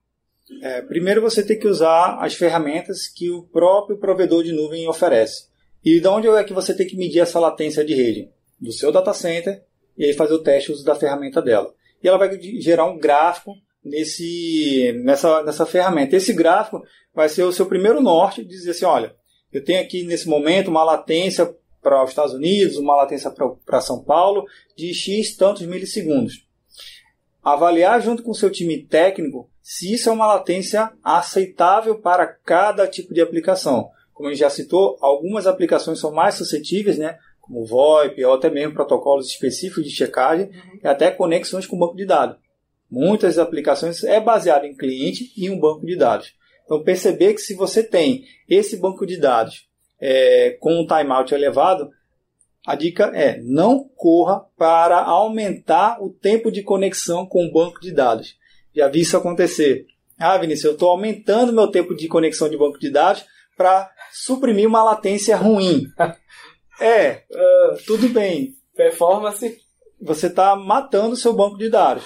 É, 0.61 0.81
primeiro 0.81 1.21
você 1.21 1.43
tem 1.43 1.59
que 1.59 1.67
usar 1.67 2.17
as 2.19 2.33
ferramentas 2.33 3.07
que 3.07 3.29
o 3.29 3.43
próprio 3.43 3.97
provedor 3.97 4.43
de 4.43 4.53
nuvem 4.53 4.87
oferece. 4.87 5.47
E 5.83 5.99
de 5.99 6.07
onde 6.07 6.27
é 6.27 6.43
que 6.43 6.53
você 6.53 6.73
tem 6.73 6.87
que 6.87 6.97
medir 6.97 7.19
essa 7.19 7.39
latência 7.39 7.83
de 7.83 7.93
rede? 7.93 8.29
Do 8.59 8.71
seu 8.71 8.91
data 8.91 9.13
center 9.13 9.63
e 9.97 10.05
aí 10.05 10.13
fazer 10.13 10.33
o 10.33 10.43
teste 10.43 10.71
uso 10.71 10.83
da 10.83 10.95
ferramenta 10.95 11.41
dela. 11.41 11.73
E 12.01 12.07
ela 12.07 12.17
vai 12.17 12.39
gerar 12.59 12.85
um 12.85 12.97
gráfico 12.97 13.53
nesse, 13.83 14.93
nessa, 15.03 15.43
nessa 15.43 15.65
ferramenta. 15.65 16.15
Esse 16.15 16.33
gráfico 16.33 16.81
vai 17.13 17.29
ser 17.29 17.43
o 17.43 17.51
seu 17.51 17.65
primeiro 17.65 18.01
norte, 18.01 18.43
dizer 18.43 18.71
assim, 18.71 18.85
olha, 18.85 19.15
eu 19.51 19.63
tenho 19.63 19.81
aqui 19.81 20.03
nesse 20.03 20.27
momento 20.27 20.69
uma 20.69 20.83
latência 20.83 21.53
para 21.81 22.03
os 22.03 22.09
Estados 22.09 22.33
Unidos, 22.33 22.77
uma 22.77 22.95
latência 22.95 23.31
para 23.65 23.81
São 23.81 24.03
Paulo 24.03 24.45
de 24.75 24.93
X 24.93 25.35
tantos 25.35 25.65
milissegundos. 25.65 26.45
Avaliar 27.43 28.01
junto 28.01 28.23
com 28.23 28.31
o 28.31 28.35
seu 28.35 28.51
time 28.51 28.83
técnico 28.83 29.49
se 29.69 29.93
isso 29.93 30.07
é 30.07 30.13
uma 30.13 30.25
latência 30.25 30.93
aceitável 31.03 31.99
para 31.99 32.25
cada 32.25 32.87
tipo 32.87 33.13
de 33.13 33.19
aplicação. 33.19 33.89
Como 34.13 34.29
a 34.29 34.31
gente 34.31 34.39
já 34.39 34.49
citou, 34.49 34.97
algumas 35.01 35.45
aplicações 35.45 35.99
são 35.99 36.09
mais 36.09 36.35
suscetíveis, 36.35 36.97
né? 36.97 37.17
como 37.41 37.65
VoIP 37.65 38.23
ou 38.23 38.35
até 38.35 38.49
mesmo 38.49 38.73
protocolos 38.73 39.27
específicos 39.27 39.83
de 39.83 39.89
checagem 39.89 40.45
uhum. 40.45 40.79
e 40.81 40.87
até 40.87 41.11
conexões 41.11 41.67
com 41.67 41.77
banco 41.77 41.97
de 41.97 42.05
dados. 42.05 42.37
Muitas 42.89 43.37
aplicações 43.37 44.05
é 44.05 44.21
baseado 44.21 44.63
em 44.63 44.73
cliente 44.73 45.33
e 45.35 45.49
um 45.49 45.59
banco 45.59 45.85
de 45.85 45.97
dados. 45.97 46.33
Então 46.63 46.81
perceber 46.81 47.33
que 47.33 47.41
se 47.41 47.53
você 47.53 47.83
tem 47.83 48.23
esse 48.47 48.77
banco 48.77 49.05
de 49.05 49.17
dados 49.17 49.67
é, 49.99 50.51
com 50.61 50.79
um 50.79 50.87
timeout 50.87 51.35
elevado, 51.35 51.89
a 52.65 52.73
dica 52.73 53.11
é 53.13 53.41
não 53.41 53.83
corra 53.97 54.45
para 54.57 55.01
aumentar 55.01 56.01
o 56.01 56.09
tempo 56.09 56.49
de 56.49 56.63
conexão 56.63 57.25
com 57.25 57.45
o 57.45 57.51
banco 57.51 57.81
de 57.81 57.91
dados. 57.91 58.37
Já 58.77 58.87
vi 58.87 59.01
isso 59.01 59.17
acontecer. 59.17 59.87
Ah, 60.19 60.37
Vinícius, 60.37 60.65
eu 60.65 60.71
estou 60.73 60.91
aumentando 60.91 61.51
meu 61.51 61.67
tempo 61.67 61.95
de 61.95 62.07
conexão 62.07 62.47
de 62.47 62.55
banco 62.55 62.77
de 62.77 62.91
dados 62.91 63.25
para 63.57 63.89
suprimir 64.13 64.67
uma 64.67 64.83
latência 64.83 65.35
ruim. 65.35 65.87
é, 66.79 67.23
uh, 67.31 67.85
tudo 67.87 68.07
bem. 68.09 68.53
Performance. 68.75 69.57
Você 69.99 70.27
está 70.27 70.55
matando 70.55 71.13
o 71.13 71.17
seu 71.17 71.33
banco 71.33 71.57
de 71.57 71.71
dados. 71.71 72.05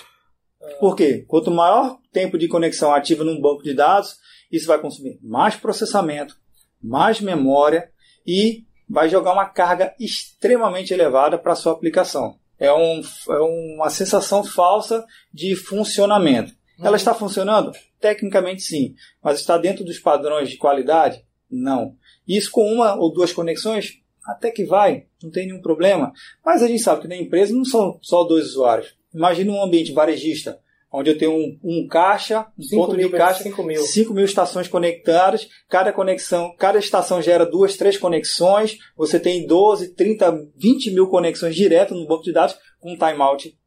Uh. 0.62 0.80
Por 0.80 0.96
quê? 0.96 1.26
Quanto 1.28 1.52
maior 1.52 1.98
tempo 2.14 2.38
de 2.38 2.48
conexão 2.48 2.94
ativa 2.94 3.26
num 3.26 3.42
banco 3.42 3.64
de 3.64 3.74
dados, 3.74 4.16
isso 4.50 4.68
vai 4.68 4.80
consumir 4.80 5.20
mais 5.22 5.58
processamento, 5.58 6.38
mais 6.82 7.20
memória 7.20 7.92
e 8.26 8.64
vai 8.90 9.10
jogar 9.10 9.34
uma 9.34 9.46
carga 9.46 9.94
extremamente 10.00 10.94
elevada 10.94 11.38
para 11.38 11.52
a 11.52 11.56
sua 11.56 11.74
aplicação. 11.74 12.40
É, 12.58 12.72
um, 12.72 13.02
é 13.30 13.40
uma 13.40 13.90
sensação 13.90 14.42
falsa 14.42 15.06
de 15.34 15.54
funcionamento. 15.54 16.61
Ela 16.82 16.98
está 16.98 17.14
funcionando? 17.14 17.72
Tecnicamente 18.00 18.62
sim. 18.62 18.96
Mas 19.24 19.40
está 19.40 19.58
dentro 19.58 19.84
dos 19.84 20.00
padrões 20.00 20.50
de 20.50 20.58
qualidade? 20.58 21.24
Não. 21.50 21.96
Isso 22.28 22.52
com 22.52 22.72
uma 22.72 22.96
ou 22.96 23.12
duas 23.12 23.34
conexões? 23.34 24.00
Até 24.26 24.52
que 24.52 24.64
vai, 24.64 25.06
não 25.22 25.32
tem 25.32 25.48
nenhum 25.48 25.62
problema. 25.62 26.12
Mas 26.46 26.62
a 26.62 26.68
gente 26.68 26.82
sabe 26.82 27.02
que 27.02 27.08
na 27.08 27.16
empresa 27.16 27.54
não 27.54 27.66
são 27.66 28.00
só 28.02 28.24
dois 28.24 28.46
usuários. 28.48 28.96
Imagina 29.14 29.52
um 29.52 29.64
ambiente 29.64 29.92
varejista, 29.92 30.60
onde 30.92 31.10
eu 31.10 31.18
tenho 31.18 31.34
um, 31.34 31.60
um 31.64 31.88
caixa, 31.88 32.46
um 32.58 32.78
ponto 32.78 32.96
de 32.96 33.10
caixa, 33.10 33.44
5 33.44 33.64
mil. 33.64 33.82
5 33.82 34.14
mil 34.14 34.26
estações 34.26 34.68
conectadas, 34.68 35.50
cada 35.68 35.92
conexão, 35.92 36.54
cada 36.58 36.80
estação 36.80 37.22
gera 37.22 37.46
duas, 37.46 37.76
três 37.78 37.98
conexões, 37.98 38.78
você 38.96 39.20
tem 39.20 39.46
12, 39.46 39.96
30, 39.96 40.50
20 40.56 40.92
mil 40.92 41.08
conexões 41.08 41.56
direto 41.56 41.96
no 41.96 42.08
banco 42.08 42.24
de 42.24 42.32
dados 42.32 42.58
com 42.80 42.94
um 42.94 42.98
timeout 42.98 43.58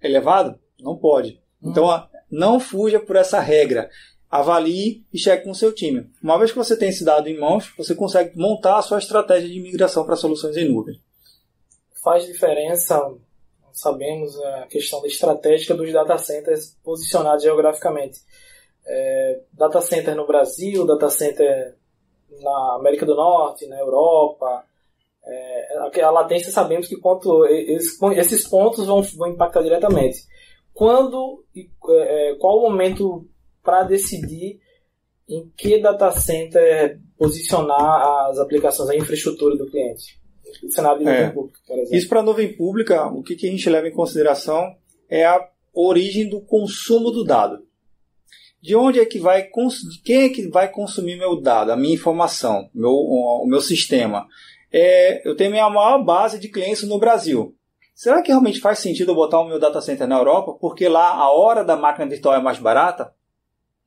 elevado? 0.00 0.58
Não 0.80 0.96
pode. 0.96 1.40
Então, 1.70 2.08
não 2.30 2.60
fuja 2.60 3.00
por 3.00 3.16
essa 3.16 3.40
regra. 3.40 3.90
Avalie 4.30 5.04
e 5.12 5.18
cheque 5.18 5.44
com 5.44 5.50
o 5.50 5.54
seu 5.54 5.72
time. 5.72 6.10
Uma 6.22 6.38
vez 6.38 6.50
que 6.50 6.58
você 6.58 6.76
tem 6.76 6.88
esse 6.88 7.04
dado 7.04 7.28
em 7.28 7.38
mãos, 7.38 7.72
você 7.76 7.94
consegue 7.94 8.36
montar 8.36 8.78
a 8.78 8.82
sua 8.82 8.98
estratégia 8.98 9.48
de 9.48 9.60
migração 9.60 10.04
para 10.04 10.16
soluções 10.16 10.56
em 10.56 10.68
nuvem. 10.68 11.00
Faz 12.02 12.26
diferença, 12.26 13.00
sabemos, 13.72 14.38
a 14.40 14.66
questão 14.66 15.00
da 15.00 15.06
estratégica 15.06 15.74
dos 15.74 15.92
data 15.92 16.18
centers 16.18 16.76
posicionados 16.82 17.42
geograficamente. 17.42 18.20
É, 18.84 19.40
data 19.52 19.80
center 19.80 20.14
no 20.14 20.26
Brasil, 20.26 20.86
data 20.86 21.08
center 21.08 21.76
na 22.40 22.76
América 22.78 23.06
do 23.06 23.14
Norte, 23.14 23.66
na 23.66 23.78
Europa. 23.78 24.64
É, 25.24 26.02
a 26.02 26.10
latência 26.10 26.52
sabemos 26.52 26.86
que 26.86 26.96
quanto 26.96 27.44
esses 27.46 28.46
pontos 28.48 28.86
vão, 28.86 29.02
vão 29.02 29.28
impactar 29.28 29.62
diretamente 29.62 30.18
quando 30.76 31.42
e 31.54 31.70
é, 31.88 32.32
é, 32.32 32.34
qual 32.34 32.58
o 32.58 32.70
momento 32.70 33.26
para 33.62 33.82
decidir 33.82 34.60
em 35.26 35.50
que 35.56 35.80
data 35.80 36.10
center 36.10 37.00
posicionar 37.18 38.28
as 38.28 38.38
aplicações, 38.38 38.90
a 38.90 38.94
infraestrutura 38.94 39.56
do 39.56 39.70
cliente? 39.70 40.20
O 40.62 40.70
cenário 40.70 40.98
de 40.98 41.08
é. 41.08 41.12
nuvem 41.12 41.32
pública, 41.32 41.58
por 41.66 41.78
exemplo. 41.78 41.96
Isso 41.96 42.08
para 42.10 42.20
a 42.20 42.22
nuvem 42.22 42.56
pública, 42.56 43.06
o 43.06 43.22
que, 43.22 43.36
que 43.36 43.48
a 43.48 43.50
gente 43.50 43.70
leva 43.70 43.88
em 43.88 43.92
consideração 43.94 44.76
é 45.08 45.24
a 45.24 45.48
origem 45.72 46.28
do 46.28 46.42
consumo 46.42 47.10
do 47.10 47.24
dado. 47.24 47.64
De 48.60 48.76
onde 48.76 49.00
é 49.00 49.06
que 49.06 49.18
vai 49.18 49.48
quem 50.04 50.24
é 50.24 50.28
que 50.28 50.46
vai 50.48 50.70
consumir 50.70 51.16
meu 51.16 51.40
dado, 51.40 51.72
a 51.72 51.76
minha 51.76 51.94
informação, 51.94 52.68
meu, 52.74 52.92
o 52.92 53.46
meu 53.46 53.62
sistema? 53.62 54.26
É, 54.70 55.26
eu 55.26 55.34
tenho 55.34 55.48
a 55.50 55.52
minha 55.52 55.70
maior 55.70 56.04
base 56.04 56.38
de 56.38 56.48
clientes 56.48 56.82
no 56.82 56.98
Brasil. 56.98 57.56
Será 57.96 58.20
que 58.20 58.28
realmente 58.28 58.60
faz 58.60 58.80
sentido 58.80 59.12
eu 59.12 59.14
botar 59.14 59.40
o 59.40 59.48
meu 59.48 59.58
data 59.58 59.80
center 59.80 60.06
na 60.06 60.18
Europa? 60.18 60.52
Porque 60.60 60.86
lá 60.86 61.14
a 61.14 61.32
hora 61.32 61.64
da 61.64 61.78
máquina 61.78 62.06
virtual 62.06 62.34
é 62.34 62.42
mais 62.42 62.58
barata, 62.58 63.10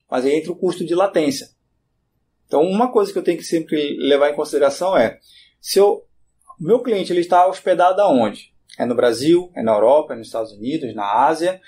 mas 0.10 0.26
aí 0.26 0.34
entra 0.34 0.52
o 0.52 0.56
custo 0.56 0.84
de 0.84 0.96
latência. 0.96 1.50
Então, 2.48 2.64
uma 2.64 2.92
coisa 2.92 3.14
que 3.14 3.20
eu 3.20 3.24
tenho 3.24 3.38
que 3.38 3.44
sempre 3.44 3.96
levar 4.00 4.32
em 4.32 4.36
consideração 4.36 4.98
é: 4.98 5.20
se 5.62 5.80
o 5.80 6.02
meu 6.60 6.82
cliente 6.82 7.14
ele 7.14 7.20
está 7.20 7.46
hospedado 7.46 8.02
aonde? 8.02 8.52
É 8.80 8.86
no 8.86 8.96
Brasil, 8.96 9.52
é 9.56 9.62
na 9.62 9.74
Europa, 9.74 10.16
é 10.16 10.18
nos 10.18 10.26
Estados 10.26 10.54
Unidos, 10.54 10.96
na 10.96 11.28
Ásia. 11.28 11.62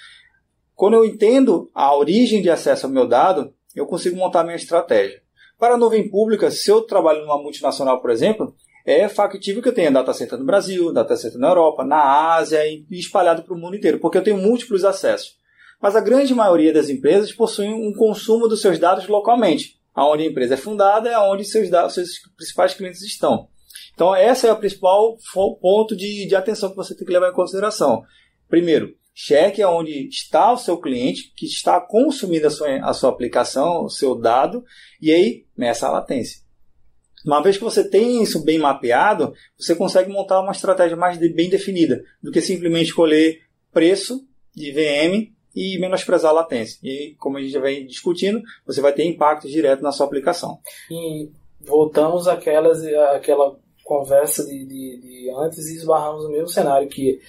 Quando 0.74 0.96
eu 0.96 1.06
entendo 1.06 1.70
a 1.76 1.96
origem 1.96 2.42
de 2.42 2.50
acesso 2.50 2.88
ao 2.88 2.92
meu 2.92 3.08
dado, 3.08 3.54
eu 3.76 3.86
consigo 3.86 4.18
montar 4.18 4.44
minha 4.44 4.56
estratégia. 4.56 5.22
Para 5.60 5.76
a 5.76 5.78
nuvem 5.78 6.10
pública, 6.10 6.50
se 6.50 6.72
eu 6.72 6.82
trabalho 6.82 7.22
numa 7.22 7.40
multinacional, 7.40 8.02
por 8.02 8.10
exemplo, 8.10 8.56
é 8.86 9.08
factível 9.08 9.62
que 9.62 9.70
eu 9.70 9.74
tenha 9.74 9.92
data 9.92 10.14
center 10.14 10.38
no 10.38 10.46
Brasil, 10.46 10.92
data 10.92 11.16
center 11.16 11.40
na 11.40 11.50
Europa, 11.50 11.84
na 11.84 12.34
Ásia 12.34 12.66
e 12.68 12.86
espalhado 12.92 13.44
para 13.44 13.54
o 13.54 13.58
mundo 13.58 13.76
inteiro, 13.76 14.00
porque 14.00 14.18
eu 14.18 14.24
tenho 14.24 14.38
múltiplos 14.38 14.84
acessos. 14.84 15.36
Mas 15.82 15.96
a 15.96 16.02
grande 16.02 16.34
maioria 16.34 16.72
das 16.72 16.90
empresas 16.90 17.32
possuem 17.32 17.74
um 17.74 17.94
consumo 17.94 18.48
dos 18.48 18.62
seus 18.62 18.78
dados 18.78 19.08
localmente. 19.08 19.80
Aonde 19.94 20.24
a 20.24 20.28
empresa 20.28 20.54
é 20.54 20.58
fundada 20.58 21.10
é 21.10 21.18
onde 21.18 21.44
seus, 21.44 21.70
dados, 21.70 21.96
seus 21.96 22.10
principais 22.38 22.74
clientes 22.74 23.02
estão. 23.02 23.50
Então, 23.94 24.16
esse 24.16 24.48
é 24.48 24.52
o 24.52 24.58
principal 24.58 25.18
ponto 25.60 25.96
de, 25.96 26.26
de 26.28 26.36
atenção 26.36 26.70
que 26.70 26.76
você 26.76 26.96
tem 26.96 27.06
que 27.06 27.12
levar 27.12 27.30
em 27.30 27.36
consideração. 27.36 28.04
Primeiro, 28.48 28.96
cheque 29.14 29.62
aonde 29.62 30.08
está 30.08 30.52
o 30.52 30.58
seu 30.58 30.78
cliente, 30.78 31.34
que 31.36 31.46
está 31.46 31.80
consumindo 31.80 32.48
a 32.48 32.50
sua, 32.50 32.78
a 32.78 32.94
sua 32.94 33.10
aplicação, 33.10 33.84
o 33.84 33.90
seu 33.90 34.16
dado, 34.16 34.64
e 35.02 35.12
aí 35.12 35.46
meça 35.58 35.88
a 35.88 35.92
latência. 35.92 36.42
Uma 37.26 37.42
vez 37.42 37.58
que 37.58 37.64
você 37.64 37.88
tem 37.88 38.22
isso 38.24 38.44
bem 38.44 38.58
mapeado, 38.58 39.34
você 39.58 39.76
consegue 39.76 40.12
montar 40.12 40.42
uma 40.42 40.52
estratégia 40.52 40.98
mais 40.98 41.18
de, 41.18 41.30
bem 41.30 41.50
definida 41.50 42.04
do 42.22 42.32
que 42.32 42.42
simplesmente 42.42 42.88
escolher 42.88 43.42
preço 43.72 44.26
de 44.56 44.72
VM 44.72 45.32
e 45.56 45.78
menosprezar 45.80 46.32
a 46.32 46.36
latência. 46.36 46.80
E 46.84 47.16
como 47.20 47.38
a 47.38 47.42
gente 47.42 47.52
já 47.52 47.60
vem 47.60 47.86
discutindo, 47.86 48.42
você 48.66 48.82
vai 48.82 48.94
ter 48.94 49.06
impacto 49.06 49.48
direto 49.48 49.82
na 49.82 49.92
sua 49.92 50.06
aplicação. 50.06 50.60
E 50.90 51.30
voltamos 51.60 52.28
àquelas, 52.28 52.84
àquela 53.16 53.56
conversa 53.84 54.46
de, 54.46 54.66
de, 54.66 55.02
de 55.02 55.34
antes 55.38 55.68
e 55.68 55.76
esbarramos 55.76 56.24
no 56.24 56.32
mesmo 56.32 56.48
cenário 56.48 56.88
que 56.88 57.20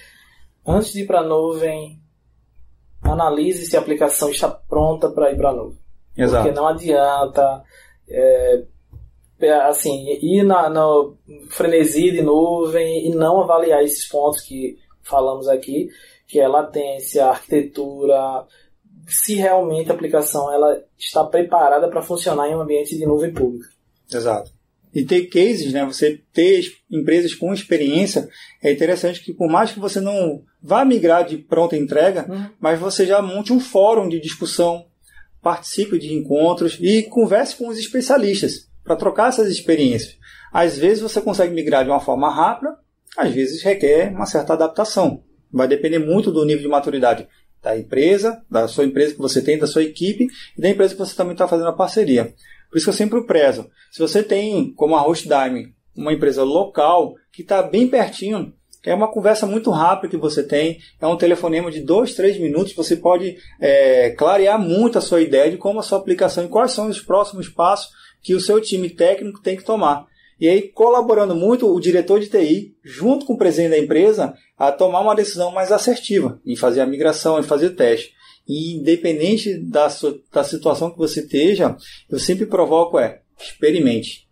antes 0.65 0.93
de 0.93 1.01
ir 1.01 1.07
para 1.07 1.19
a 1.19 1.27
nuvem, 1.27 1.99
analise 3.01 3.65
se 3.65 3.75
a 3.75 3.79
aplicação 3.79 4.29
está 4.29 4.49
pronta 4.49 5.09
para 5.09 5.31
ir 5.31 5.37
para 5.37 5.49
a 5.49 5.53
nuvem. 5.53 5.77
Exato. 6.15 6.43
Porque 6.43 6.59
não 6.59 6.67
adianta 6.67 7.63
é, 8.07 8.63
assim, 9.49 10.17
ir 10.21 10.43
na, 10.43 10.69
na 10.69 10.85
frenesi 11.49 12.11
de 12.11 12.21
nuvem 12.21 13.07
e 13.07 13.15
não 13.15 13.41
avaliar 13.41 13.83
esses 13.83 14.07
pontos 14.07 14.41
que 14.41 14.77
falamos 15.01 15.47
aqui, 15.47 15.89
que 16.27 16.39
é 16.39 16.47
latência, 16.47 17.25
arquitetura, 17.25 18.45
se 19.07 19.35
realmente 19.35 19.91
a 19.91 19.93
aplicação 19.93 20.51
ela 20.51 20.81
está 20.97 21.23
preparada 21.23 21.89
para 21.89 22.01
funcionar 22.01 22.47
em 22.47 22.55
um 22.55 22.61
ambiente 22.61 22.97
de 22.97 23.05
nuvem 23.05 23.33
pública. 23.33 23.67
Exato. 24.11 24.51
E 24.93 25.03
ter 25.03 25.25
cases, 25.25 25.73
né? 25.73 25.83
Você 25.85 26.21
ter 26.31 26.63
empresas 26.89 27.33
com 27.33 27.53
experiência 27.53 28.29
é 28.61 28.71
interessante 28.71 29.23
que 29.23 29.33
por 29.33 29.49
mais 29.49 29.71
que 29.71 29.79
você 29.79 29.99
não 29.99 30.43
vá 30.61 30.85
migrar 30.85 31.25
de 31.25 31.37
pronta 31.37 31.75
entrega, 31.75 32.25
uhum. 32.29 32.49
mas 32.59 32.79
você 32.79 33.05
já 33.05 33.21
monte 33.21 33.51
um 33.51 33.59
fórum 33.59 34.07
de 34.07 34.19
discussão, 34.19 34.85
participe 35.41 35.97
de 35.97 36.13
encontros 36.13 36.77
e 36.79 37.03
converse 37.03 37.55
com 37.55 37.67
os 37.67 37.77
especialistas 37.77 38.71
para 38.83 38.95
trocar 38.95 39.29
essas 39.29 39.47
experiências. 39.47 40.17
Às 40.51 40.77
vezes 40.77 41.01
você 41.01 41.21
consegue 41.21 41.53
migrar 41.53 41.83
de 41.83 41.89
uma 41.89 41.99
forma 41.99 42.29
rápida, 42.33 42.77
às 43.17 43.31
vezes 43.31 43.63
requer 43.63 44.11
uma 44.11 44.25
certa 44.25 44.53
adaptação. 44.53 45.23
Vai 45.51 45.67
depender 45.67 45.99
muito 45.99 46.31
do 46.31 46.45
nível 46.45 46.63
de 46.63 46.67
maturidade 46.67 47.27
da 47.61 47.77
empresa, 47.77 48.43
da 48.49 48.67
sua 48.67 48.85
empresa 48.85 49.13
que 49.13 49.21
você 49.21 49.41
tem, 49.41 49.57
da 49.57 49.67
sua 49.67 49.83
equipe 49.83 50.27
e 50.57 50.61
da 50.61 50.69
empresa 50.69 50.93
que 50.93 50.99
você 50.99 51.15
também 51.15 51.33
está 51.33 51.47
fazendo 51.47 51.69
a 51.69 51.73
parceria. 51.73 52.33
Por 52.69 52.77
isso 52.77 52.85
que 52.85 52.89
eu 52.89 52.93
sempre 52.93 53.25
prezo. 53.25 53.69
Se 53.91 53.99
você 53.99 54.21
tem, 54.21 54.73
como 54.73 54.95
a 54.95 55.01
Hostdime, 55.01 55.73
uma 55.95 56.11
empresa 56.11 56.43
local 56.43 57.13
que 57.31 57.41
está 57.41 57.61
bem 57.61 57.87
pertinho, 57.87 58.53
é 58.85 58.93
uma 58.93 59.09
conversa 59.09 59.45
muito 59.45 59.71
rápida 59.71 60.09
que 60.09 60.17
você 60.17 60.43
tem, 60.43 60.79
é 60.99 61.07
um 61.07 61.15
telefonema 61.15 61.71
de 61.71 61.79
dois, 61.79 62.15
três 62.15 62.37
minutos, 62.37 62.73
você 62.73 62.97
pode 62.97 63.37
é, 63.61 64.09
clarear 64.11 64.59
muito 64.59 64.97
a 64.97 65.01
sua 65.01 65.21
ideia 65.21 65.49
de 65.49 65.57
como 65.57 65.79
a 65.79 65.83
sua 65.83 65.99
aplicação 65.99 66.43
e 66.43 66.49
quais 66.49 66.71
são 66.71 66.87
os 66.89 66.99
próximos 66.99 67.47
passos 67.47 67.91
que 68.23 68.33
o 68.33 68.39
seu 68.39 68.59
time 68.61 68.89
técnico 68.89 69.41
tem 69.41 69.57
que 69.57 69.63
tomar. 69.65 70.07
E 70.39 70.49
aí, 70.49 70.61
colaborando 70.61 71.35
muito 71.35 71.71
o 71.71 71.79
diretor 71.79 72.19
de 72.19 72.27
TI, 72.27 72.75
junto 72.83 73.25
com 73.25 73.33
o 73.33 73.37
presidente 73.37 73.71
da 73.71 73.77
empresa, 73.77 74.33
a 74.57 74.71
tomar 74.71 75.01
uma 75.01 75.15
decisão 75.15 75.51
mais 75.51 75.71
assertiva 75.71 76.41
em 76.45 76.55
fazer 76.55 76.81
a 76.81 76.87
migração, 76.87 77.39
em 77.39 77.43
fazer 77.43 77.67
o 77.67 77.75
teste. 77.75 78.13
E 78.47 78.75
independente 78.75 79.57
da, 79.57 79.89
sua, 79.89 80.19
da 80.31 80.43
situação 80.43 80.89
que 80.89 80.97
você 80.97 81.21
esteja, 81.21 81.77
eu 82.09 82.17
sempre 82.17 82.45
provoco 82.45 82.97
é, 82.97 83.21
experimente. 83.39 84.27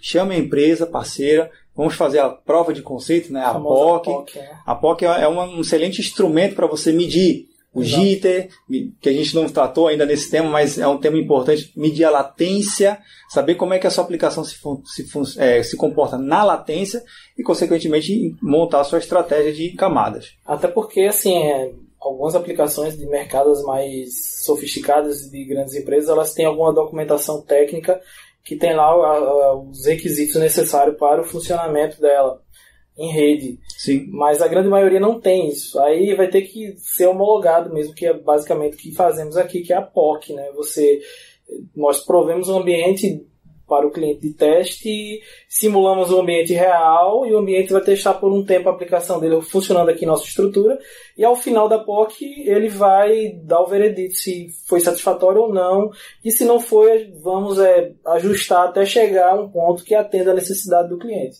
Chame 0.00 0.34
a 0.34 0.38
empresa 0.38 0.86
parceira, 0.86 1.50
vamos 1.74 1.94
fazer 1.94 2.18
a 2.18 2.28
prova 2.28 2.72
de 2.74 2.82
conceito, 2.82 3.32
né? 3.32 3.40
a, 3.40 3.50
a 3.50 3.60
POC. 3.60 4.04
POC 4.10 4.38
é. 4.38 4.50
A 4.66 4.74
POC 4.74 5.04
é 5.04 5.28
um 5.28 5.60
excelente 5.60 6.00
instrumento 6.00 6.54
para 6.54 6.66
você 6.66 6.92
medir 6.92 7.46
o 7.74 7.82
jitter, 7.82 8.50
que 9.00 9.08
a 9.08 9.12
gente 9.12 9.34
não 9.34 9.48
tratou 9.48 9.88
ainda 9.88 10.04
nesse 10.04 10.30
tema, 10.30 10.48
mas 10.50 10.78
é 10.78 10.86
um 10.86 10.98
tema 10.98 11.18
importante, 11.18 11.72
medir 11.74 12.04
a 12.04 12.10
latência, 12.10 12.98
saber 13.30 13.54
como 13.54 13.72
é 13.72 13.78
que 13.78 13.86
a 13.86 13.90
sua 13.90 14.04
aplicação 14.04 14.44
se, 14.44 14.56
se, 14.84 15.40
é, 15.40 15.62
se 15.62 15.76
comporta 15.76 16.18
na 16.18 16.44
latência 16.44 17.02
e, 17.38 17.42
consequentemente, 17.42 18.36
montar 18.42 18.80
a 18.80 18.84
sua 18.84 18.98
estratégia 18.98 19.52
de 19.52 19.70
camadas. 19.70 20.34
Até 20.46 20.68
porque, 20.68 21.00
assim, 21.02 21.34
é, 21.34 21.72
algumas 21.98 22.34
aplicações 22.34 22.98
de 22.98 23.06
mercados 23.06 23.62
mais 23.64 24.42
sofisticadas 24.44 25.30
de 25.30 25.44
grandes 25.44 25.74
empresas, 25.74 26.10
elas 26.10 26.34
têm 26.34 26.44
alguma 26.44 26.74
documentação 26.74 27.40
técnica 27.40 28.00
que 28.44 28.56
tem 28.56 28.74
lá 28.74 29.54
os 29.56 29.86
requisitos 29.86 30.34
necessários 30.34 30.96
para 30.98 31.22
o 31.22 31.24
funcionamento 31.24 32.00
dela 32.00 32.40
em 32.96 33.10
rede. 33.10 33.58
Sim. 33.76 34.06
Mas 34.10 34.42
a 34.42 34.48
grande 34.48 34.68
maioria 34.68 35.00
não 35.00 35.20
tem 35.20 35.48
isso. 35.48 35.78
Aí 35.80 36.14
vai 36.14 36.28
ter 36.28 36.42
que 36.42 36.74
ser 36.78 37.06
homologado 37.06 37.72
mesmo, 37.72 37.94
que 37.94 38.06
é 38.06 38.12
basicamente 38.12 38.74
o 38.74 38.78
que 38.78 38.92
fazemos 38.92 39.36
aqui, 39.36 39.62
que 39.62 39.72
é 39.72 39.76
a 39.76 39.82
POC, 39.82 40.34
né? 40.34 40.50
Você, 40.54 41.00
nós 41.74 42.00
provemos 42.04 42.48
um 42.48 42.58
ambiente 42.58 43.24
para 43.72 43.86
o 43.86 43.90
cliente 43.90 44.20
de 44.20 44.34
teste, 44.34 45.22
simulamos 45.48 46.10
o 46.10 46.20
ambiente 46.20 46.52
real 46.52 47.24
e 47.24 47.32
o 47.32 47.38
ambiente 47.38 47.72
vai 47.72 47.80
testar 47.80 48.12
por 48.12 48.30
um 48.30 48.44
tempo 48.44 48.68
a 48.68 48.72
aplicação 48.72 49.18
dele 49.18 49.40
funcionando 49.40 49.88
aqui 49.88 50.04
em 50.04 50.08
nossa 50.08 50.26
estrutura 50.26 50.78
e 51.16 51.24
ao 51.24 51.34
final 51.34 51.70
da 51.70 51.78
POC 51.78 52.44
ele 52.46 52.68
vai 52.68 53.30
dar 53.42 53.62
o 53.62 53.66
veredito 53.66 54.14
se 54.16 54.48
foi 54.66 54.80
satisfatório 54.80 55.40
ou 55.40 55.54
não 55.54 55.90
e 56.22 56.30
se 56.30 56.44
não 56.44 56.60
foi, 56.60 57.14
vamos 57.22 57.58
é, 57.58 57.92
ajustar 58.08 58.68
até 58.68 58.84
chegar 58.84 59.30
a 59.30 59.40
um 59.40 59.48
ponto 59.48 59.84
que 59.84 59.94
atenda 59.94 60.32
a 60.32 60.34
necessidade 60.34 60.90
do 60.90 60.98
cliente. 60.98 61.38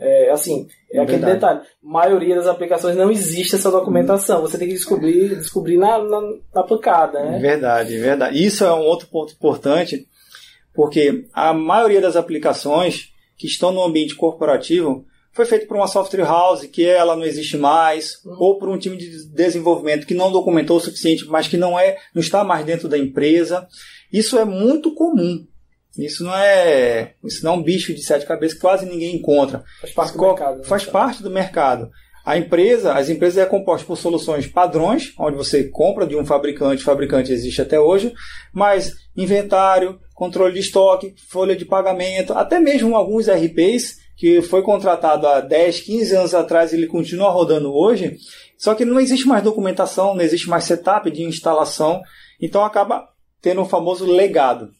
É, 0.00 0.30
assim, 0.30 0.68
é, 0.92 1.00
aquele 1.00 1.18
Verdade. 1.18 1.34
detalhe. 1.34 1.60
A 1.60 1.88
maioria 1.88 2.36
das 2.36 2.46
aplicações 2.46 2.96
não 2.96 3.10
existe 3.10 3.56
essa 3.56 3.70
documentação. 3.70 4.40
Você 4.42 4.56
tem 4.56 4.68
que 4.68 4.74
descobrir, 4.74 5.36
descobrir 5.36 5.76
na, 5.76 5.98
na, 5.98 6.20
na 6.54 6.62
pancada, 6.62 7.22
né? 7.24 7.38
Verdade, 7.38 7.98
verdade. 7.98 8.44
Isso 8.44 8.64
é 8.64 8.72
um 8.72 8.84
outro 8.84 9.08
ponto 9.08 9.32
importante, 9.32 10.06
porque 10.72 11.24
a 11.32 11.52
maioria 11.52 12.00
das 12.00 12.14
aplicações 12.14 13.12
que 13.36 13.46
estão 13.46 13.72
no 13.72 13.82
ambiente 13.82 14.14
corporativo 14.14 15.04
foi 15.32 15.44
feito 15.44 15.68
por 15.68 15.76
uma 15.76 15.86
software 15.86 16.24
house 16.24 16.66
que 16.66 16.84
ela 16.84 17.14
não 17.14 17.24
existe 17.24 17.56
mais, 17.56 18.24
uhum. 18.24 18.36
ou 18.38 18.58
por 18.58 18.68
um 18.68 18.78
time 18.78 18.96
de 18.96 19.24
desenvolvimento 19.28 20.06
que 20.06 20.14
não 20.14 20.32
documentou 20.32 20.78
o 20.78 20.80
suficiente, 20.80 21.26
mas 21.26 21.46
que 21.46 21.56
não 21.56 21.78
é, 21.78 21.96
não 22.14 22.20
está 22.20 22.42
mais 22.42 22.64
dentro 22.64 22.88
da 22.88 22.98
empresa. 22.98 23.68
Isso 24.12 24.38
é 24.38 24.44
muito 24.44 24.94
comum. 24.94 25.46
Isso 25.96 26.24
não 26.24 26.34
é, 26.34 27.14
isso 27.24 27.44
não 27.44 27.54
é 27.54 27.56
um 27.56 27.62
bicho 27.62 27.94
de 27.94 28.02
sete 28.02 28.26
cabeças 28.26 28.54
que 28.54 28.60
quase 28.60 28.86
ninguém 28.86 29.16
encontra. 29.16 29.64
Faz 29.80 29.92
parte 29.92 30.16
do 30.16 30.22
mercado. 30.22 30.58
Né? 30.58 30.64
Faz 30.64 30.84
parte 30.84 31.22
do 31.22 31.30
mercado. 31.30 31.90
A 32.24 32.36
empresa, 32.36 32.92
as 32.92 33.08
empresas 33.08 33.38
é 33.38 33.46
composta 33.46 33.86
por 33.86 33.96
soluções 33.96 34.46
padrões, 34.46 35.14
onde 35.18 35.36
você 35.36 35.64
compra 35.64 36.06
de 36.06 36.14
um 36.14 36.26
fabricante, 36.26 36.84
fabricante 36.84 37.32
existe 37.32 37.62
até 37.62 37.80
hoje, 37.80 38.12
mas 38.52 38.94
inventário, 39.16 39.98
controle 40.14 40.52
de 40.52 40.60
estoque, 40.60 41.14
folha 41.28 41.56
de 41.56 41.64
pagamento, 41.64 42.34
até 42.34 42.60
mesmo 42.60 42.94
alguns 42.94 43.28
RPs 43.30 43.96
que 44.14 44.42
foi 44.42 44.62
contratado 44.62 45.26
há 45.26 45.40
10, 45.40 45.80
15 45.80 46.16
anos 46.16 46.34
atrás 46.34 46.72
e 46.72 46.76
ele 46.76 46.86
continua 46.86 47.30
rodando 47.30 47.72
hoje, 47.72 48.18
só 48.58 48.74
que 48.74 48.84
não 48.84 49.00
existe 49.00 49.26
mais 49.26 49.42
documentação, 49.42 50.14
não 50.14 50.22
existe 50.22 50.50
mais 50.50 50.64
setup 50.64 51.10
de 51.10 51.22
instalação, 51.22 52.02
então 52.38 52.62
acaba 52.62 53.08
tendo 53.40 53.62
o 53.62 53.64
famoso 53.64 54.04
legado. 54.04 54.70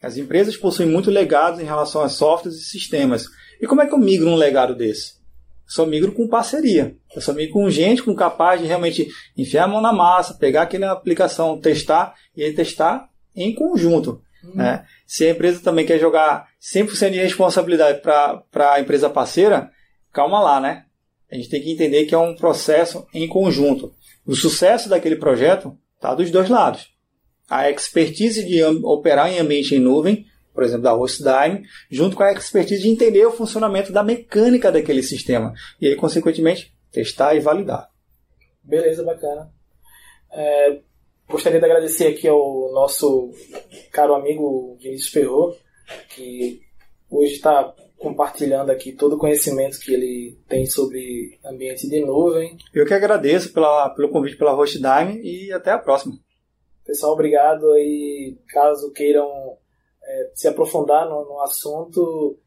As 0.00 0.16
empresas 0.16 0.56
possuem 0.56 0.88
muito 0.88 1.10
legados 1.10 1.58
em 1.60 1.64
relação 1.64 2.02
a 2.02 2.08
softwares 2.08 2.60
e 2.60 2.64
sistemas. 2.64 3.26
E 3.60 3.66
como 3.66 3.82
é 3.82 3.86
que 3.86 3.92
eu 3.92 3.98
migro 3.98 4.28
um 4.28 4.36
legado 4.36 4.74
desse? 4.74 5.18
Eu 5.66 5.72
só 5.72 5.84
migro 5.84 6.12
com 6.12 6.28
parceria. 6.28 6.96
Eu 7.14 7.20
só 7.20 7.32
migro 7.32 7.52
com 7.52 7.68
gente 7.68 8.02
com 8.02 8.14
capaz 8.14 8.60
de 8.60 8.66
realmente 8.66 9.08
enfiar 9.36 9.64
a 9.64 9.68
mão 9.68 9.80
na 9.80 9.92
massa, 9.92 10.34
pegar 10.34 10.62
aquela 10.62 10.92
aplicação, 10.92 11.60
testar 11.60 12.14
e 12.36 12.44
aí 12.44 12.54
testar 12.54 13.08
em 13.34 13.52
conjunto. 13.52 14.22
Hum. 14.44 14.52
Né? 14.54 14.86
Se 15.04 15.26
a 15.26 15.30
empresa 15.30 15.60
também 15.60 15.84
quer 15.84 15.98
jogar 15.98 16.46
100% 16.62 17.10
de 17.10 17.18
responsabilidade 17.18 18.00
para 18.00 18.72
a 18.72 18.80
empresa 18.80 19.10
parceira, 19.10 19.70
calma 20.12 20.40
lá, 20.40 20.60
né? 20.60 20.84
A 21.30 21.34
gente 21.34 21.50
tem 21.50 21.60
que 21.60 21.72
entender 21.72 22.04
que 22.06 22.14
é 22.14 22.18
um 22.18 22.36
processo 22.36 23.06
em 23.12 23.26
conjunto. 23.26 23.92
O 24.24 24.34
sucesso 24.34 24.88
daquele 24.88 25.16
projeto 25.16 25.76
está 25.96 26.14
dos 26.14 26.30
dois 26.30 26.48
lados 26.48 26.97
a 27.48 27.70
expertise 27.70 28.44
de 28.44 28.62
operar 28.62 29.32
em 29.32 29.38
ambiente 29.38 29.74
em 29.74 29.78
nuvem, 29.78 30.26
por 30.52 30.64
exemplo, 30.64 30.82
da 30.82 30.92
Hostdime, 30.92 31.62
junto 31.90 32.16
com 32.16 32.22
a 32.22 32.32
expertise 32.32 32.82
de 32.82 32.88
entender 32.88 33.24
o 33.24 33.32
funcionamento 33.32 33.92
da 33.92 34.02
mecânica 34.02 34.72
daquele 34.72 35.02
sistema. 35.02 35.52
E 35.80 35.86
aí, 35.86 35.96
consequentemente, 35.96 36.74
testar 36.90 37.34
e 37.34 37.40
validar. 37.40 37.88
Beleza, 38.62 39.02
bacana. 39.04 39.50
É, 40.32 40.80
gostaria 41.28 41.58
de 41.58 41.64
agradecer 41.64 42.08
aqui 42.08 42.26
ao 42.26 42.72
nosso 42.72 43.30
caro 43.92 44.14
amigo 44.14 44.76
Vinícius 44.80 45.10
Ferro, 45.10 45.56
que 46.10 46.60
hoje 47.10 47.34
está 47.34 47.72
compartilhando 47.96 48.70
aqui 48.70 48.92
todo 48.92 49.14
o 49.14 49.18
conhecimento 49.18 49.80
que 49.80 49.92
ele 49.92 50.38
tem 50.48 50.66
sobre 50.66 51.38
ambiente 51.44 51.88
de 51.88 52.00
nuvem. 52.00 52.56
Eu 52.74 52.86
que 52.86 52.94
agradeço 52.94 53.52
pela, 53.52 53.90
pelo 53.90 54.10
convite 54.10 54.36
pela 54.36 54.54
Hostdime 54.54 55.20
e 55.22 55.52
até 55.52 55.70
a 55.70 55.78
próxima. 55.78 56.18
Pessoal, 56.88 57.12
obrigado 57.12 57.70
aí. 57.72 58.34
Caso 58.48 58.90
queiram 58.92 59.58
é, 60.02 60.30
se 60.34 60.48
aprofundar 60.48 61.06
no, 61.06 61.22
no, 61.26 61.42
assunto, 61.42 62.38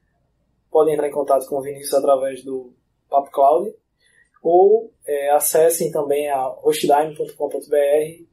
podem 0.72 0.96
entrar 0.96 1.08
em 1.08 1.12
contato 1.12 1.46
com 1.46 1.58
o 1.58 1.62
Vinícius 1.62 1.94
através 1.94 2.44
do 2.44 2.74
Papo 3.08 3.30
Cloud 3.30 3.72
ou 4.42 4.92
é, 5.06 5.30
acessem 5.30 5.92
também 5.92 6.28
a 6.28 6.48
hostdime.com.br. 6.48 8.24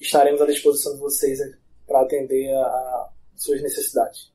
Estaremos 0.00 0.42
à 0.42 0.46
disposição 0.46 0.94
de 0.94 0.98
vocês 0.98 1.38
para 1.86 2.00
atender 2.00 2.52
a, 2.56 2.66
a 2.66 3.12
suas 3.36 3.62
necessidades. 3.62 4.32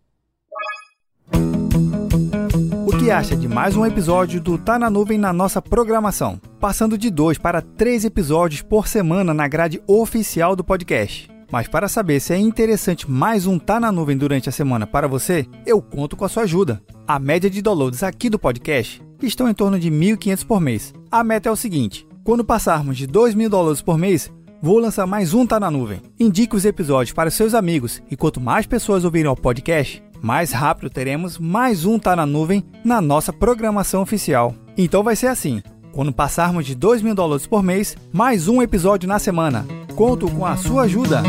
Que 3.08 3.12
acha 3.12 3.38
de 3.38 3.48
mais 3.48 3.74
um 3.78 3.86
episódio 3.86 4.41
do 4.41 4.58
Tá 4.58 4.78
na 4.78 4.89
Nuvem 4.89 5.17
na 5.17 5.32
nossa 5.32 5.62
programação? 5.62 6.41
Passando 6.60 6.98
de 6.98 7.10
dois 7.10 7.38
para 7.38 7.62
três 7.62 8.04
episódios 8.04 8.62
por 8.62 8.86
semana 8.86 9.34
na 9.34 9.48
grade 9.48 9.82
oficial 9.88 10.58
do 10.58 10.62
podcast. 10.62 11.30
Mas 11.50 11.70
para 11.70 11.88
saber 11.88 12.20
se 12.20 12.34
é 12.34 12.38
interessante 12.38 13.10
mais 13.10 13.48
um 13.48 13.58
Tá 13.58 13.80
na 13.80 13.93
Nuvem 13.93 14.17
durante 14.17 14.50
a 14.50 14.52
semana 14.52 14.86
para 14.86 15.08
você, 15.08 15.46
eu 15.65 15.82
conto 15.82 16.17
com 16.17 16.26
a 16.26 16.28
sua 16.28 16.43
ajuda. 16.43 16.82
A 17.08 17.17
média 17.17 17.50
de 17.50 17.62
downloads 17.62 18.04
aqui 18.04 18.30
do 18.30 18.38
podcast 18.38 19.02
estão 19.24 19.48
em 19.48 19.54
torno 19.54 19.80
de 19.80 19.89
1.500 19.89 20.46
por 20.46 20.60
mês. 20.60 20.93
A 21.10 21.24
meta 21.24 21.48
é 21.48 21.52
o 21.52 21.56
seguinte: 21.56 22.06
quando 22.26 22.43
passarmos 22.43 22.98
de 22.98 23.08
2.000 23.08 23.48
downloads 23.48 23.82
por 23.82 23.98
mês, 23.98 24.30
vou 24.62 24.80
lançar 24.80 25.08
mais 25.08 25.34
um 25.34 25.48
Tá 25.48 25.62
na 25.62 25.72
Nuvem. 25.72 26.02
Indique 26.20 26.58
os 26.58 26.65
episódios 26.65 27.13
para 27.13 27.32
seus 27.32 27.54
amigos 27.54 28.04
e 28.12 28.17
quanto 28.17 28.41
mais 28.41 28.65
pessoas 28.65 29.06
ouvirem 29.06 29.32
o 29.32 29.36
podcast, 29.36 30.04
mais 30.22 30.52
rápido 30.52 30.90
teremos 30.90 31.38
mais 31.38 31.86
um 31.86 32.00
Tá 32.00 32.16
na 32.16 32.26
Nuvem 32.26 32.64
na 32.84 33.02
nossa 33.02 33.32
programação 33.32 34.02
oficial. 34.02 34.56
Então 34.78 35.04
vai 35.04 35.16
ser 35.16 35.28
assim: 35.28 35.62
quando 35.92 36.14
passarmos 36.14 36.66
de 36.66 36.76
2 36.76 37.02
mil 37.02 37.16
dólares 37.16 37.48
por 37.48 37.64
mês, 37.64 37.96
mais 38.12 38.48
um 38.48 38.62
episódio 38.62 39.08
na 39.08 39.20
semana. 39.20 39.66
Conto 39.96 40.30
com 40.30 40.46
a 40.46 40.56
sua 40.56 40.84
ajuda! 40.84 41.24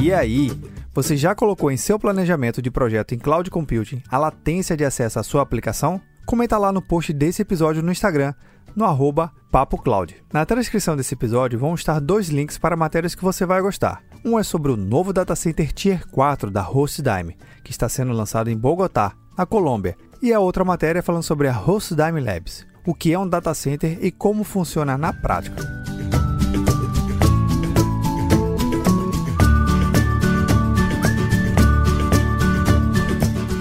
E 0.00 0.12
aí, 0.12 0.52
você 0.94 1.16
já 1.16 1.34
colocou 1.34 1.70
em 1.70 1.76
seu 1.76 1.98
planejamento 1.98 2.62
de 2.62 2.70
projeto 2.70 3.12
em 3.12 3.18
cloud 3.18 3.50
computing 3.50 4.00
a 4.08 4.16
latência 4.16 4.76
de 4.76 4.84
acesso 4.84 5.18
à 5.18 5.22
sua 5.22 5.42
aplicação? 5.42 6.00
Comenta 6.26 6.58
lá 6.58 6.72
no 6.72 6.82
post 6.82 7.12
desse 7.12 7.40
episódio 7.40 7.82
no 7.82 7.92
Instagram, 7.92 8.34
no 8.74 8.84
arroba 8.84 9.32
PapoCloud. 9.50 10.16
Na 10.32 10.44
transcrição 10.44 10.96
desse 10.96 11.14
episódio 11.14 11.58
vão 11.58 11.74
estar 11.74 12.00
dois 12.00 12.28
links 12.28 12.58
para 12.58 12.76
matérias 12.76 13.14
que 13.14 13.22
você 13.22 13.46
vai 13.46 13.62
gostar. 13.62 14.02
Um 14.24 14.38
é 14.38 14.42
sobre 14.42 14.72
o 14.72 14.76
novo 14.76 15.12
data 15.12 15.36
center 15.36 15.72
Tier 15.72 16.04
4 16.08 16.50
da 16.50 16.68
HostDime, 16.68 17.36
que 17.62 17.70
está 17.70 17.88
sendo 17.88 18.12
lançado 18.12 18.50
em 18.50 18.56
Bogotá, 18.56 19.14
na 19.38 19.46
Colômbia, 19.46 19.96
e 20.20 20.32
a 20.32 20.40
outra 20.40 20.64
matéria 20.64 21.02
falando 21.02 21.22
sobre 21.22 21.46
a 21.46 21.56
HostDime 21.56 22.20
Labs, 22.20 22.66
o 22.84 22.92
que 22.92 23.12
é 23.12 23.18
um 23.18 23.28
data 23.28 23.54
center 23.54 23.96
e 24.04 24.10
como 24.10 24.42
funciona 24.42 24.98
na 24.98 25.12
prática. 25.12 25.64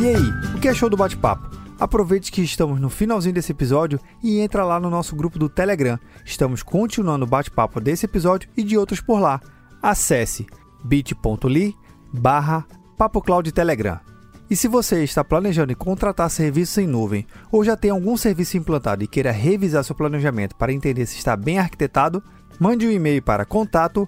E 0.01 0.07
aí, 0.07 0.55
o 0.55 0.59
que 0.59 0.67
achou 0.67 0.89
do 0.89 0.97
bate-papo? 0.97 1.54
Aproveite 1.79 2.31
que 2.31 2.41
estamos 2.41 2.79
no 2.79 2.89
finalzinho 2.89 3.35
desse 3.35 3.51
episódio 3.51 3.99
e 4.23 4.39
entra 4.39 4.63
lá 4.63 4.79
no 4.79 4.89
nosso 4.89 5.15
grupo 5.15 5.37
do 5.37 5.49
Telegram. 5.49 5.99
Estamos 6.23 6.63
continuando 6.63 7.25
o 7.25 7.27
bate-papo 7.27 7.81
desse 7.81 8.05
episódio 8.05 8.49
e 8.55 8.63
de 8.63 8.77
outros 8.77 9.01
por 9.01 9.19
lá. 9.19 9.41
Acesse 9.81 10.45
bit.ly 10.83 11.75
barra 12.13 12.65
Telegram. 13.53 13.99
E 14.49 14.55
se 14.55 14.67
você 14.67 15.03
está 15.03 15.23
planejando 15.23 15.73
contratar 15.75 16.29
serviços 16.29 16.77
em 16.77 16.87
nuvem 16.87 17.25
ou 17.51 17.63
já 17.63 17.75
tem 17.75 17.91
algum 17.91 18.15
serviço 18.15 18.55
implantado 18.55 19.03
e 19.03 19.07
queira 19.07 19.31
revisar 19.31 19.83
seu 19.83 19.95
planejamento 19.95 20.55
para 20.55 20.71
entender 20.71 21.05
se 21.05 21.17
está 21.17 21.35
bem 21.35 21.59
arquitetado, 21.59 22.23
mande 22.57 22.87
um 22.87 22.91
e-mail 22.91 23.21
para 23.21 23.43
contato 23.43 24.07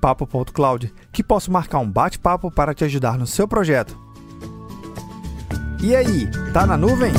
papo.cloud 0.00 0.94
que 1.12 1.22
posso 1.22 1.50
marcar 1.50 1.80
um 1.80 1.90
bate-papo 1.90 2.50
para 2.50 2.72
te 2.72 2.84
ajudar 2.84 3.18
no 3.18 3.26
seu 3.26 3.46
projeto. 3.46 4.05
E 5.82 5.94
aí, 5.94 6.26
tá 6.52 6.66
na 6.66 6.76
nuvem? 6.76 7.12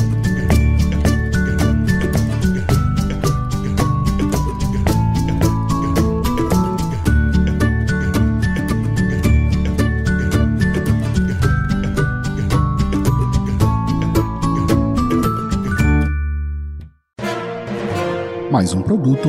Mais 18.50 18.72
um 18.72 18.82
produto 18.82 19.28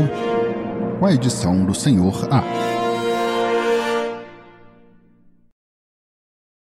com 1.00 1.06
a 1.06 1.14
edição 1.14 1.64
do 1.64 1.74
Senhor 1.74 2.28
A. 2.32 2.79